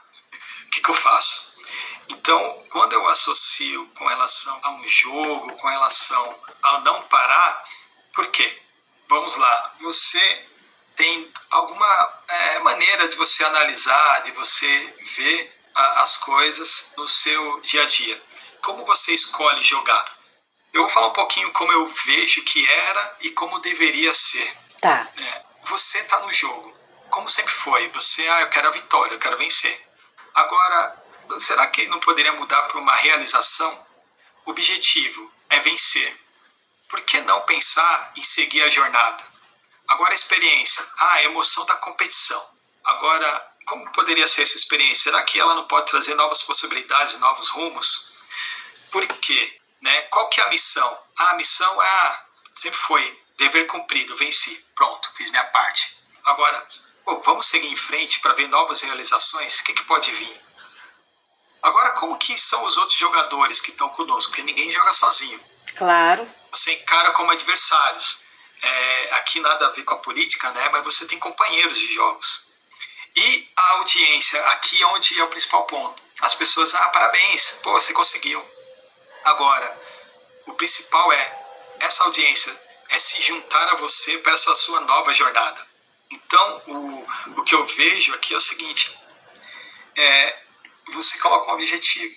[0.65, 1.55] O que, que eu faço?
[2.09, 7.63] Então, quando eu associo com relação a um jogo, com relação ao não parar,
[8.13, 8.61] por quê?
[9.07, 10.45] Vamos lá, você
[10.95, 17.83] tem alguma é, maneira de você analisar, de você ver as coisas no seu dia
[17.83, 18.21] a dia.
[18.61, 20.05] Como você escolhe jogar?
[20.73, 24.57] Eu vou falar um pouquinho como eu vejo que era e como deveria ser.
[24.81, 25.07] Tá.
[25.17, 26.75] É, você está no jogo,
[27.09, 27.87] como sempre foi.
[27.89, 29.87] Você, ah, eu quero a vitória, eu quero vencer.
[30.33, 31.03] Agora,
[31.39, 33.87] será que não poderia mudar para uma realização?
[34.45, 36.21] O objetivo é vencer.
[36.89, 39.23] Por que não pensar em seguir a jornada?
[39.87, 42.43] Agora a experiência, ah, a emoção da competição.
[42.83, 45.03] Agora como poderia ser essa experiência?
[45.03, 48.15] Será que ela não pode trazer novas possibilidades, novos rumos?
[48.91, 49.59] Por quê?
[49.81, 50.01] Né?
[50.03, 50.99] Qual que é a missão?
[51.17, 55.97] Ah, a missão é, ah, sempre foi dever cumprido, venci, pronto, fiz minha parte.
[56.23, 56.67] Agora,
[57.05, 59.59] oh, vamos seguir em frente para ver novas realizações?
[59.59, 60.41] O que, que pode vir?
[61.61, 64.31] Agora, como que são os outros jogadores que estão conosco?
[64.31, 65.43] Porque ninguém joga sozinho.
[65.75, 66.31] Claro.
[66.51, 68.23] Você encara como adversários.
[68.61, 70.69] É, aqui nada a ver com a política, né?
[70.69, 72.54] Mas você tem companheiros de jogos.
[73.15, 76.03] E a audiência, aqui é onde é o principal ponto.
[76.21, 78.43] As pessoas, ah, parabéns, pô, você conseguiu.
[79.23, 79.81] Agora,
[80.47, 81.45] o principal é
[81.79, 85.65] essa audiência é se juntar a você para essa sua nova jornada.
[86.11, 87.07] Então, o,
[87.39, 88.97] o que eu vejo aqui é o seguinte:
[89.95, 90.43] é,
[90.91, 92.15] você coloca um objetivo.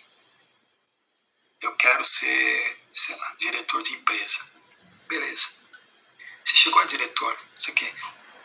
[1.60, 4.40] Eu quero ser, sei lá, diretor de empresa.
[5.08, 5.48] Beleza.
[6.44, 7.92] Você chegou a diretor, você quer.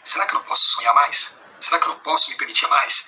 [0.03, 1.35] Será que eu não posso sonhar mais?
[1.63, 3.07] Será que eu não posso me permitir mais?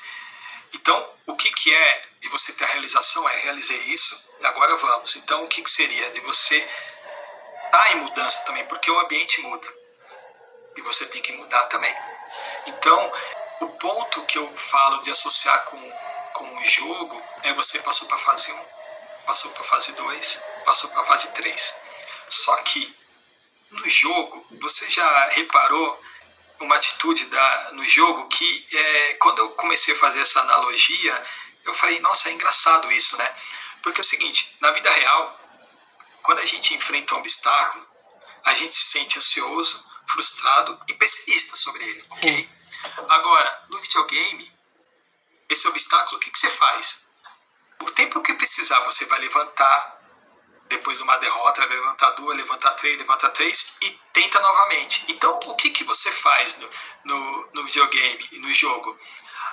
[0.74, 3.28] Então, o que, que é de você ter a realização?
[3.28, 5.16] É realizei isso, agora vamos.
[5.18, 8.66] Então, o que, que seria de você estar tá em mudança também?
[8.66, 9.68] Porque o ambiente muda
[10.78, 11.93] e você tem que mudar também.
[12.68, 13.12] Então,
[13.62, 15.91] o ponto que eu falo de associar com,
[16.34, 18.66] com o jogo é você passou para fase 1,
[19.26, 21.76] passou para fase 2, passou para fase 3.
[22.30, 22.97] Só que
[23.72, 26.05] no jogo, você já reparou
[26.60, 31.24] uma atitude da, no jogo que é, quando eu comecei a fazer essa analogia,
[31.66, 33.36] eu falei, nossa, é engraçado isso, né?
[33.82, 35.39] Porque é o seguinte, na vida real,
[36.24, 37.86] quando a gente enfrenta um obstáculo,
[38.43, 42.49] a gente se sente ansioso, frustrado e pessimista sobre ele, ok?
[43.10, 44.51] Agora, no videogame,
[45.49, 47.06] esse obstáculo, o que, que você faz?
[47.82, 49.94] O tempo que precisar, você vai levantar,
[50.68, 55.05] depois de uma derrota, levantar duas, levantar três, levantar três e tenta novamente.
[55.09, 56.70] Então, o que, que você faz no,
[57.05, 58.97] no, no videogame e no jogo?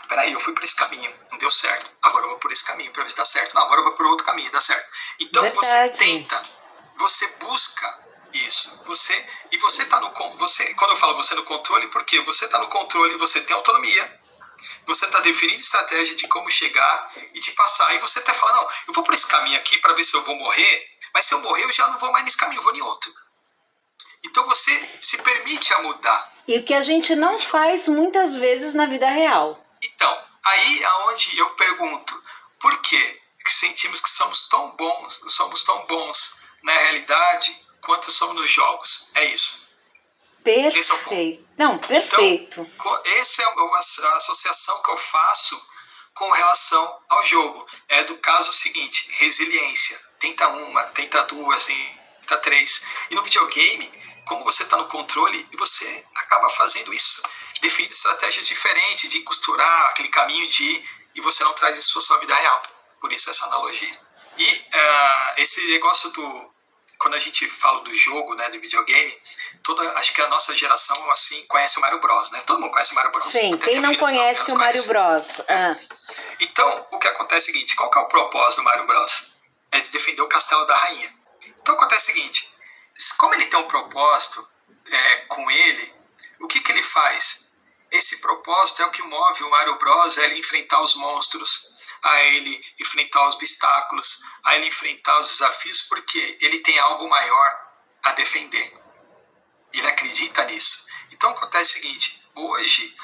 [0.09, 1.91] Peraí, eu fui por esse caminho, não deu certo.
[2.03, 3.55] Agora eu vou por esse caminho para ver se dá certo.
[3.55, 4.87] Não, agora eu vou por outro caminho, dá certo.
[5.21, 5.97] Então Verdade.
[5.97, 6.43] você tenta,
[6.97, 8.03] você busca
[8.33, 8.83] isso.
[8.87, 12.59] Você e você tá no você quando eu falo você no controle, porque você está
[12.59, 14.22] no controle, você tem autonomia.
[14.87, 17.95] Você está definindo estratégia de como chegar e de passar.
[17.95, 20.23] E você até fala, não, eu vou por esse caminho aqui para ver se eu
[20.23, 22.75] vou morrer, mas se eu morrer eu já não vou mais nesse caminho, eu vou
[22.75, 23.13] em outro.
[24.25, 26.33] Então você se permite a mudar.
[26.47, 29.65] E o que a gente não faz muitas vezes na vida real.
[29.83, 32.23] Então, aí aonde eu pergunto,
[32.61, 33.23] por que
[33.53, 39.11] sentimos que somos tão bons, somos tão bons na realidade quanto somos nos jogos.
[39.15, 39.62] É isso.
[40.43, 41.45] Perfeito.
[41.57, 42.61] É Não, perfeito.
[42.75, 45.71] Então, essa é a associação que eu faço
[46.15, 47.67] com relação ao jogo.
[47.89, 50.01] É do caso seguinte: resiliência.
[50.19, 52.83] Tenta uma, tenta duas, tenta três.
[53.11, 53.93] E no videogame,
[54.27, 57.23] como você está no controle, você acaba fazendo isso.
[57.61, 62.03] Define estratégias diferentes de costurar aquele caminho de ir e você não traz isso para
[62.03, 62.63] sua vida real.
[63.01, 64.01] Por isso essa analogia.
[64.39, 66.53] E uh, esse negócio do
[67.03, 69.21] quando a gente fala do jogo, né, do videogame,
[69.65, 72.41] toda, acho que a nossa geração assim conhece o Mario Bros, né?
[72.47, 73.25] Todo mundo conhece o Mario Bros.
[73.25, 75.41] Sim, quem não conhece o Mario Bros.
[75.49, 75.77] Ah.
[76.39, 79.33] Então, o que acontece é o seguinte, qual que é o propósito do Mario Bros?
[79.73, 81.13] É de defender o castelo da rainha.
[81.61, 82.49] Então acontece o seguinte,
[83.19, 84.49] como ele tem um propósito
[84.87, 85.95] é, com ele,
[86.41, 87.51] o que, que ele faz?
[87.91, 92.23] Esse propósito é o que move o Mario Bros a ele enfrentar os monstros, a
[92.25, 97.61] ele enfrentar os obstáculos, a ele enfrentar os desafios, porque ele tem algo maior
[98.05, 98.75] a defender.
[99.73, 100.87] Ele acredita nisso.
[101.13, 102.95] Então acontece o seguinte: hoje,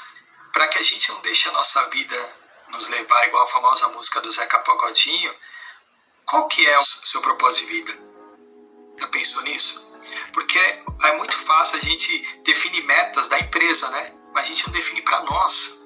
[0.51, 2.35] para que a gente não deixe a nossa vida
[2.69, 5.35] nos levar igual a famosa música do Zeca Pagodinho,
[6.25, 7.99] qual que é o seu propósito de vida?
[8.99, 9.97] Já pensou nisso?
[10.33, 14.13] Porque é muito fácil a gente definir metas da empresa, né?
[14.33, 15.78] Mas a gente não define para nós.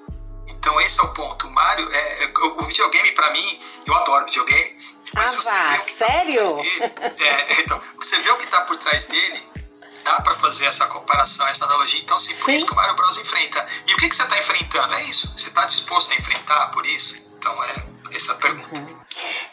[0.48, 1.46] Então esse é o ponto.
[1.46, 4.76] O Mario, é, é o videogame para mim, eu adoro videogame.
[5.14, 6.56] Mas ah, você vá, tá sério?
[6.56, 9.48] Tá dele, é, então, você vê o que está por trás dele,
[10.04, 12.00] dá para fazer essa comparação, essa analogia.
[12.00, 12.56] Então, assim, por Sim.
[12.56, 13.64] isso que o Mario Bros enfrenta.
[13.86, 14.94] E o que, que você está enfrentando?
[14.94, 15.32] É isso?
[15.36, 17.32] Você está disposto a enfrentar por isso?
[17.38, 18.80] Então, é essa a pergunta.
[18.80, 19.04] Uhum.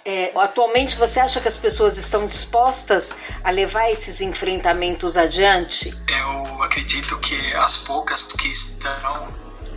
[0.04, 5.94] É, atualmente, você acha que as pessoas estão dispostas a levar esses enfrentamentos adiante?
[6.08, 9.28] Eu acredito que as poucas que estão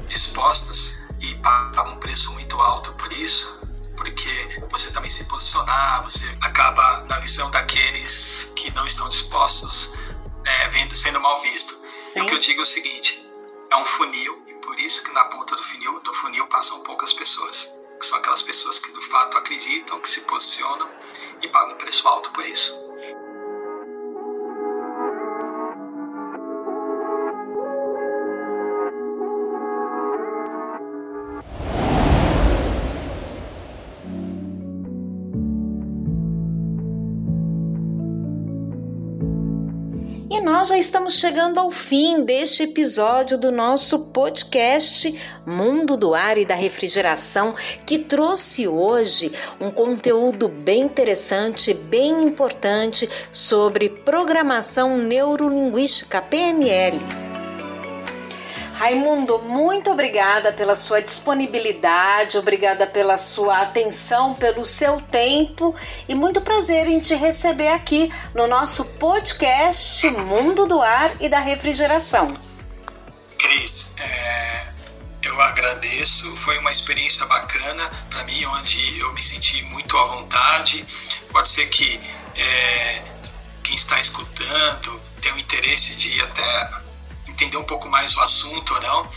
[0.07, 3.61] dispostas e paga um preço muito alto por isso,
[3.97, 4.31] porque
[4.71, 9.95] você também se posicionar, você acaba na visão daqueles que não estão dispostos,
[10.45, 11.75] é, vendo, sendo mal visto.
[12.13, 12.19] Sim.
[12.19, 13.25] E o que eu digo é o seguinte:
[13.71, 17.13] é um funil, e por isso que na ponta do funil, do funil passam poucas
[17.13, 17.73] pessoas.
[17.99, 20.91] Que são aquelas pessoas que de fato acreditam, que se posicionam
[21.41, 22.75] e pagam um preço alto por isso.
[40.45, 46.45] Nós já estamos chegando ao fim deste episódio do nosso podcast Mundo do Ar e
[46.45, 47.55] da Refrigeração,
[47.87, 57.24] que trouxe hoje um conteúdo bem interessante, bem importante sobre programação neurolinguística PNL.
[58.85, 65.75] Raimundo, muito obrigada pela sua disponibilidade, obrigada pela sua atenção, pelo seu tempo
[66.07, 71.39] e muito prazer em te receber aqui no nosso podcast Mundo do Ar e da
[71.39, 72.27] Refrigeração.
[73.39, 74.67] Cris, é,
[75.23, 80.85] eu agradeço, foi uma experiência bacana para mim, onde eu me senti muito à vontade.
[81.33, 81.99] Pode ser que
[82.37, 83.03] é,
[83.63, 86.85] quem está escutando tenha o interesse de até
[87.35, 89.09] entender um pouco mais o assunto ou não.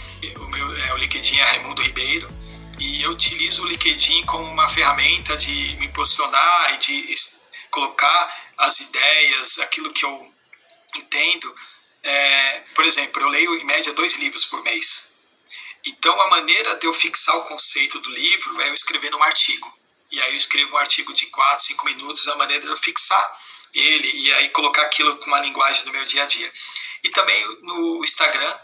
[0.41, 2.30] O meu é, o LinkedIn é Raimundo Ribeiro.
[2.80, 7.15] e eu utilizo o LinkedIn como uma ferramenta de me posicionar e de
[7.72, 10.34] colocar as ideias, aquilo que eu
[10.95, 11.56] entendo.
[12.03, 15.15] É, por exemplo, eu leio em média dois livros por mês.
[15.85, 19.72] Então, a maneira de eu fixar o conceito do livro é eu escrever um artigo.
[20.11, 22.77] E aí eu escrevo um artigo de 4, 5 minutos, é a maneira de eu
[22.77, 23.38] fixar
[23.73, 26.52] ele e aí colocar aquilo com uma linguagem do meu dia a dia.
[27.07, 28.59] E também no Instagram,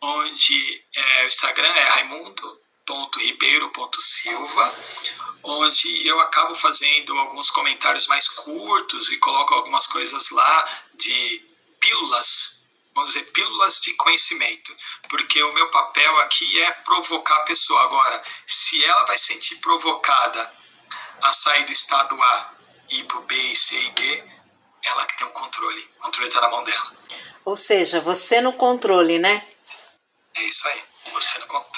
[0.00, 4.78] onde é, o Instagram é raimundo.ribeiro.silva,
[5.44, 11.40] onde eu acabo fazendo alguns comentários mais curtos e coloco algumas coisas lá de
[11.78, 12.64] pílulas,
[12.96, 14.76] vamos dizer, pílulas de conhecimento,
[15.08, 17.80] porque o meu papel aqui é provocar a pessoa.
[17.84, 20.52] Agora, se ela vai sentir provocada
[21.22, 22.54] a sair do estado A
[22.90, 24.24] e ir para o B, C e D,
[24.82, 25.88] ela que tem o controle.
[25.98, 26.92] O controle está na mão dela.
[27.44, 29.46] Ou seja, você no controle, né?
[30.36, 31.74] É isso aí, você no controle.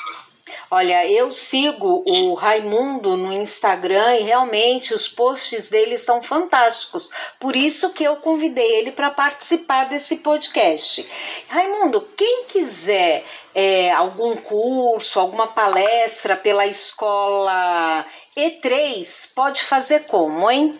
[0.69, 7.09] Olha, eu sigo o Raimundo no Instagram e realmente os posts dele são fantásticos.
[7.39, 11.09] Por isso que eu convidei ele para participar desse podcast.
[11.49, 13.25] Raimundo, quem quiser
[13.55, 18.05] é, algum curso, alguma palestra pela escola
[18.37, 20.79] E3, pode fazer como, hein?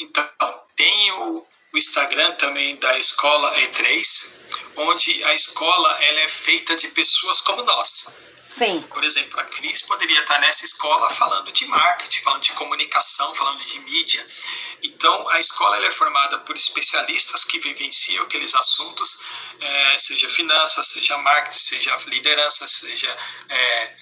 [0.00, 0.26] Então,
[0.74, 4.34] tem o, o Instagram também da escola E3,
[4.76, 8.22] onde a escola ela é feita de pessoas como nós.
[8.42, 8.82] Sim.
[8.82, 13.64] Por exemplo, a Cris poderia estar nessa escola falando de marketing, falando de comunicação, falando
[13.64, 14.26] de mídia.
[14.82, 19.20] Então, a escola é formada por especialistas que vivenciam aqueles assuntos,
[19.60, 23.16] é, seja finanças, seja marketing, seja liderança, seja
[23.48, 23.96] é,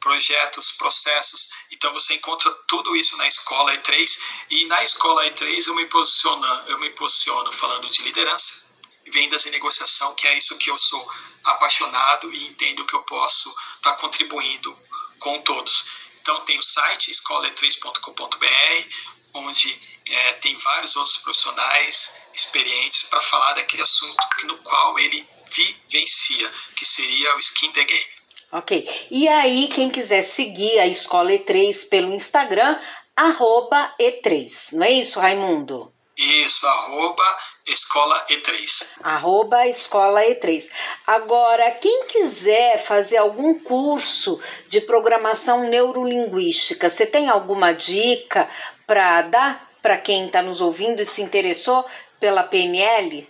[0.00, 1.48] projetos, processos.
[1.78, 6.44] Então você encontra tudo isso na escola E3 e na escola E3 eu me posiciono,
[6.66, 8.66] eu me posiciono falando de liderança,
[9.06, 11.08] vendas e negociação, que é isso que eu sou
[11.44, 14.76] apaixonado e entendo que eu posso estar tá contribuindo
[15.20, 15.86] com todos.
[16.20, 18.94] Então tem o site escola3.com.br,
[19.34, 26.52] onde é, tem vários outros profissionais experientes para falar daquele assunto no qual ele vivencia,
[26.74, 28.17] que seria o skin the game.
[28.50, 29.08] Ok.
[29.10, 32.78] E aí, quem quiser seguir a Escola E3 pelo Instagram,
[33.14, 34.72] arroba E3.
[34.72, 35.92] Não é isso, Raimundo?
[36.16, 38.88] Isso, arroba Escola E3.
[39.02, 40.68] Arroba Escola E3.
[41.06, 48.48] Agora, quem quiser fazer algum curso de programação neurolinguística, você tem alguma dica
[48.86, 51.86] para dar para quem está nos ouvindo e se interessou
[52.18, 53.28] pela PNL?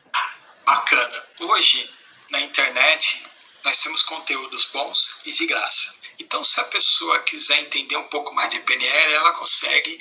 [0.65, 1.23] Bacana.
[1.41, 1.91] Hoje,
[2.31, 3.28] na internet,
[3.69, 5.95] nós temos conteúdos bons e de graça.
[6.19, 9.99] Então, se a pessoa quiser entender um pouco mais de PNL, ela consegue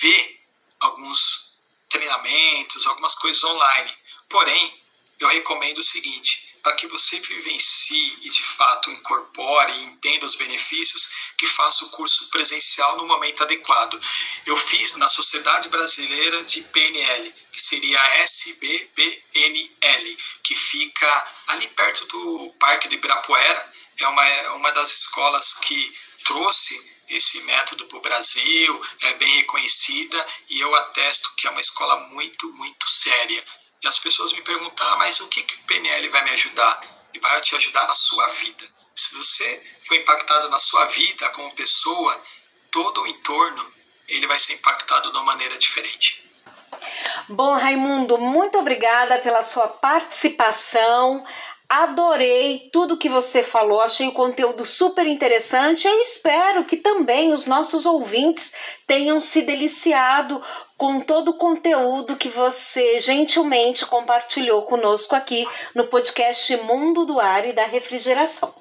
[0.00, 0.40] ver
[0.80, 1.54] alguns
[1.88, 3.96] treinamentos, algumas coisas online.
[4.28, 4.82] Porém,
[5.20, 10.34] eu recomendo o seguinte: para que você vivencie e de fato incorpore e entenda os
[10.34, 14.00] benefícios, que faça o curso presencial no momento adequado.
[14.44, 22.04] Eu fiz na Sociedade Brasileira de PNL, que seria a SBPNL, que fica ali perto
[22.06, 23.72] do Parque de Ibirapuera.
[24.00, 29.36] É uma, é uma das escolas que trouxe esse método para o Brasil, é bem
[29.36, 33.44] reconhecida e eu atesto que é uma escola muito, muito séria.
[33.86, 36.80] As pessoas me perguntam, ah, mas o que, que o PNL vai me ajudar?
[37.14, 38.64] E vai te ajudar na sua vida.
[38.94, 42.20] Se você foi impactado na sua vida como pessoa,
[42.70, 43.74] todo o entorno
[44.08, 46.24] ele vai ser impactado de uma maneira diferente.
[47.28, 51.24] Bom, Raimundo, muito obrigada pela sua participação.
[51.68, 55.88] Adorei tudo que você falou, achei o conteúdo super interessante.
[55.88, 58.52] Eu espero que também os nossos ouvintes
[58.86, 60.40] tenham se deliciado
[60.76, 67.46] com todo o conteúdo que você gentilmente compartilhou conosco aqui no podcast Mundo do Ar
[67.46, 68.54] e da Refrigeração.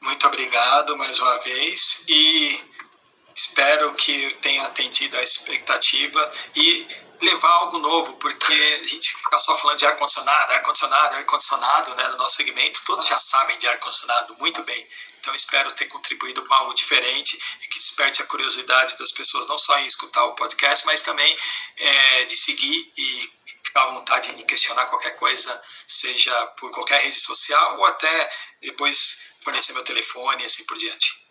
[0.00, 2.60] Muito obrigado mais uma vez e
[3.34, 6.86] espero que tenha atendido a expectativa e
[7.20, 12.16] levar algo novo, porque a gente fica só falando de ar-condicionado, ar-condicionado, ar-condicionado, né, no
[12.16, 14.88] nosso segmento, todos já sabem de ar-condicionado muito bem.
[15.20, 19.58] Então espero ter contribuído com algo diferente e que desperte a curiosidade das pessoas, não
[19.58, 21.36] só em escutar o podcast, mas também
[21.76, 23.32] é, de seguir e
[23.64, 28.30] ficar à vontade em questionar qualquer coisa, seja por qualquer rede social ou até
[28.62, 31.27] depois fornecer meu telefone e assim por diante.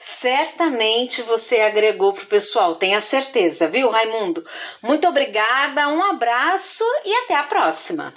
[0.00, 4.44] Certamente você agregou para o pessoal, tenha certeza, viu, Raimundo?
[4.80, 8.12] Muito obrigada, um abraço e até a próxima.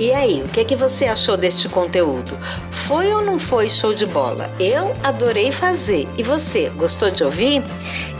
[0.00, 2.38] E aí, o que, que você achou deste conteúdo?
[2.86, 4.48] Foi ou não foi show de bola?
[4.60, 6.08] Eu adorei fazer.
[6.16, 7.64] E você, gostou de ouvir?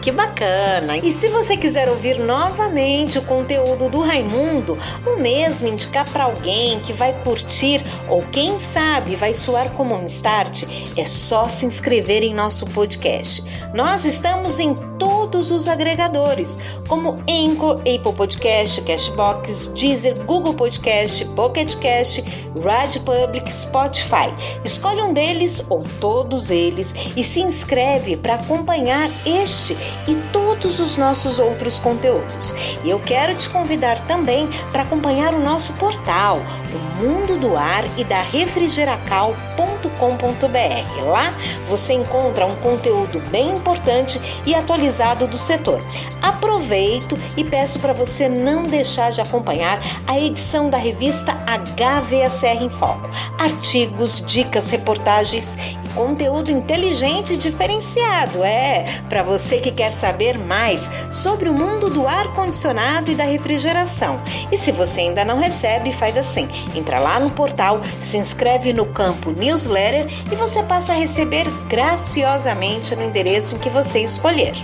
[0.01, 0.97] Que bacana!
[0.99, 6.79] E se você quiser ouvir novamente o conteúdo do Raimundo, ou mesmo indicar para alguém
[6.81, 10.65] que vai curtir ou quem sabe vai soar como um start,
[10.97, 13.43] é só se inscrever em nosso podcast.
[13.75, 16.59] Nós estamos em todos os agregadores,
[16.89, 22.25] como Anchor, Apple Podcast, Cashbox, Deezer, Google Podcast, Pocket Cast,
[22.63, 24.35] Radio Public, Spotify.
[24.65, 29.77] Escolhe um deles ou todos eles e se inscreve para acompanhar este
[30.07, 32.55] e todos os nossos outros conteúdos.
[32.85, 37.85] E eu quero te convidar também para acompanhar o nosso portal, o Mundo do Ar
[37.97, 41.05] e da refrigeracal.com.br.
[41.07, 41.33] Lá
[41.69, 45.81] você encontra um conteúdo bem importante e atualizado do setor.
[46.21, 52.71] Aproveito e peço para você não deixar de acompanhar a edição da revista HVACR em
[52.71, 53.09] Foco.
[53.39, 55.57] Artigos, dicas, reportagens
[55.99, 58.45] conteúdo inteligente e diferenciado.
[58.45, 64.23] É, para você que quer saber mais sobre o mundo do ar-condicionado e da refrigeração.
[64.53, 68.87] E se você ainda não recebe, faz assim: entra lá no portal, se inscreve no
[68.87, 74.55] campo newsletter e você passa a receber graciosamente no endereço que você escolher.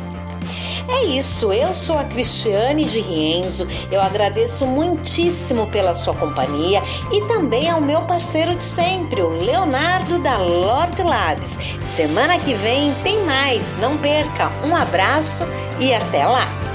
[0.89, 6.82] É isso, eu sou a Cristiane de Rienzo, eu agradeço muitíssimo pela sua companhia
[7.12, 11.56] e também ao meu parceiro de sempre, o Leonardo da Lord Labs.
[11.82, 14.51] Semana que vem tem mais, não perca.
[14.66, 15.44] Um abraço
[15.81, 16.74] e até lá!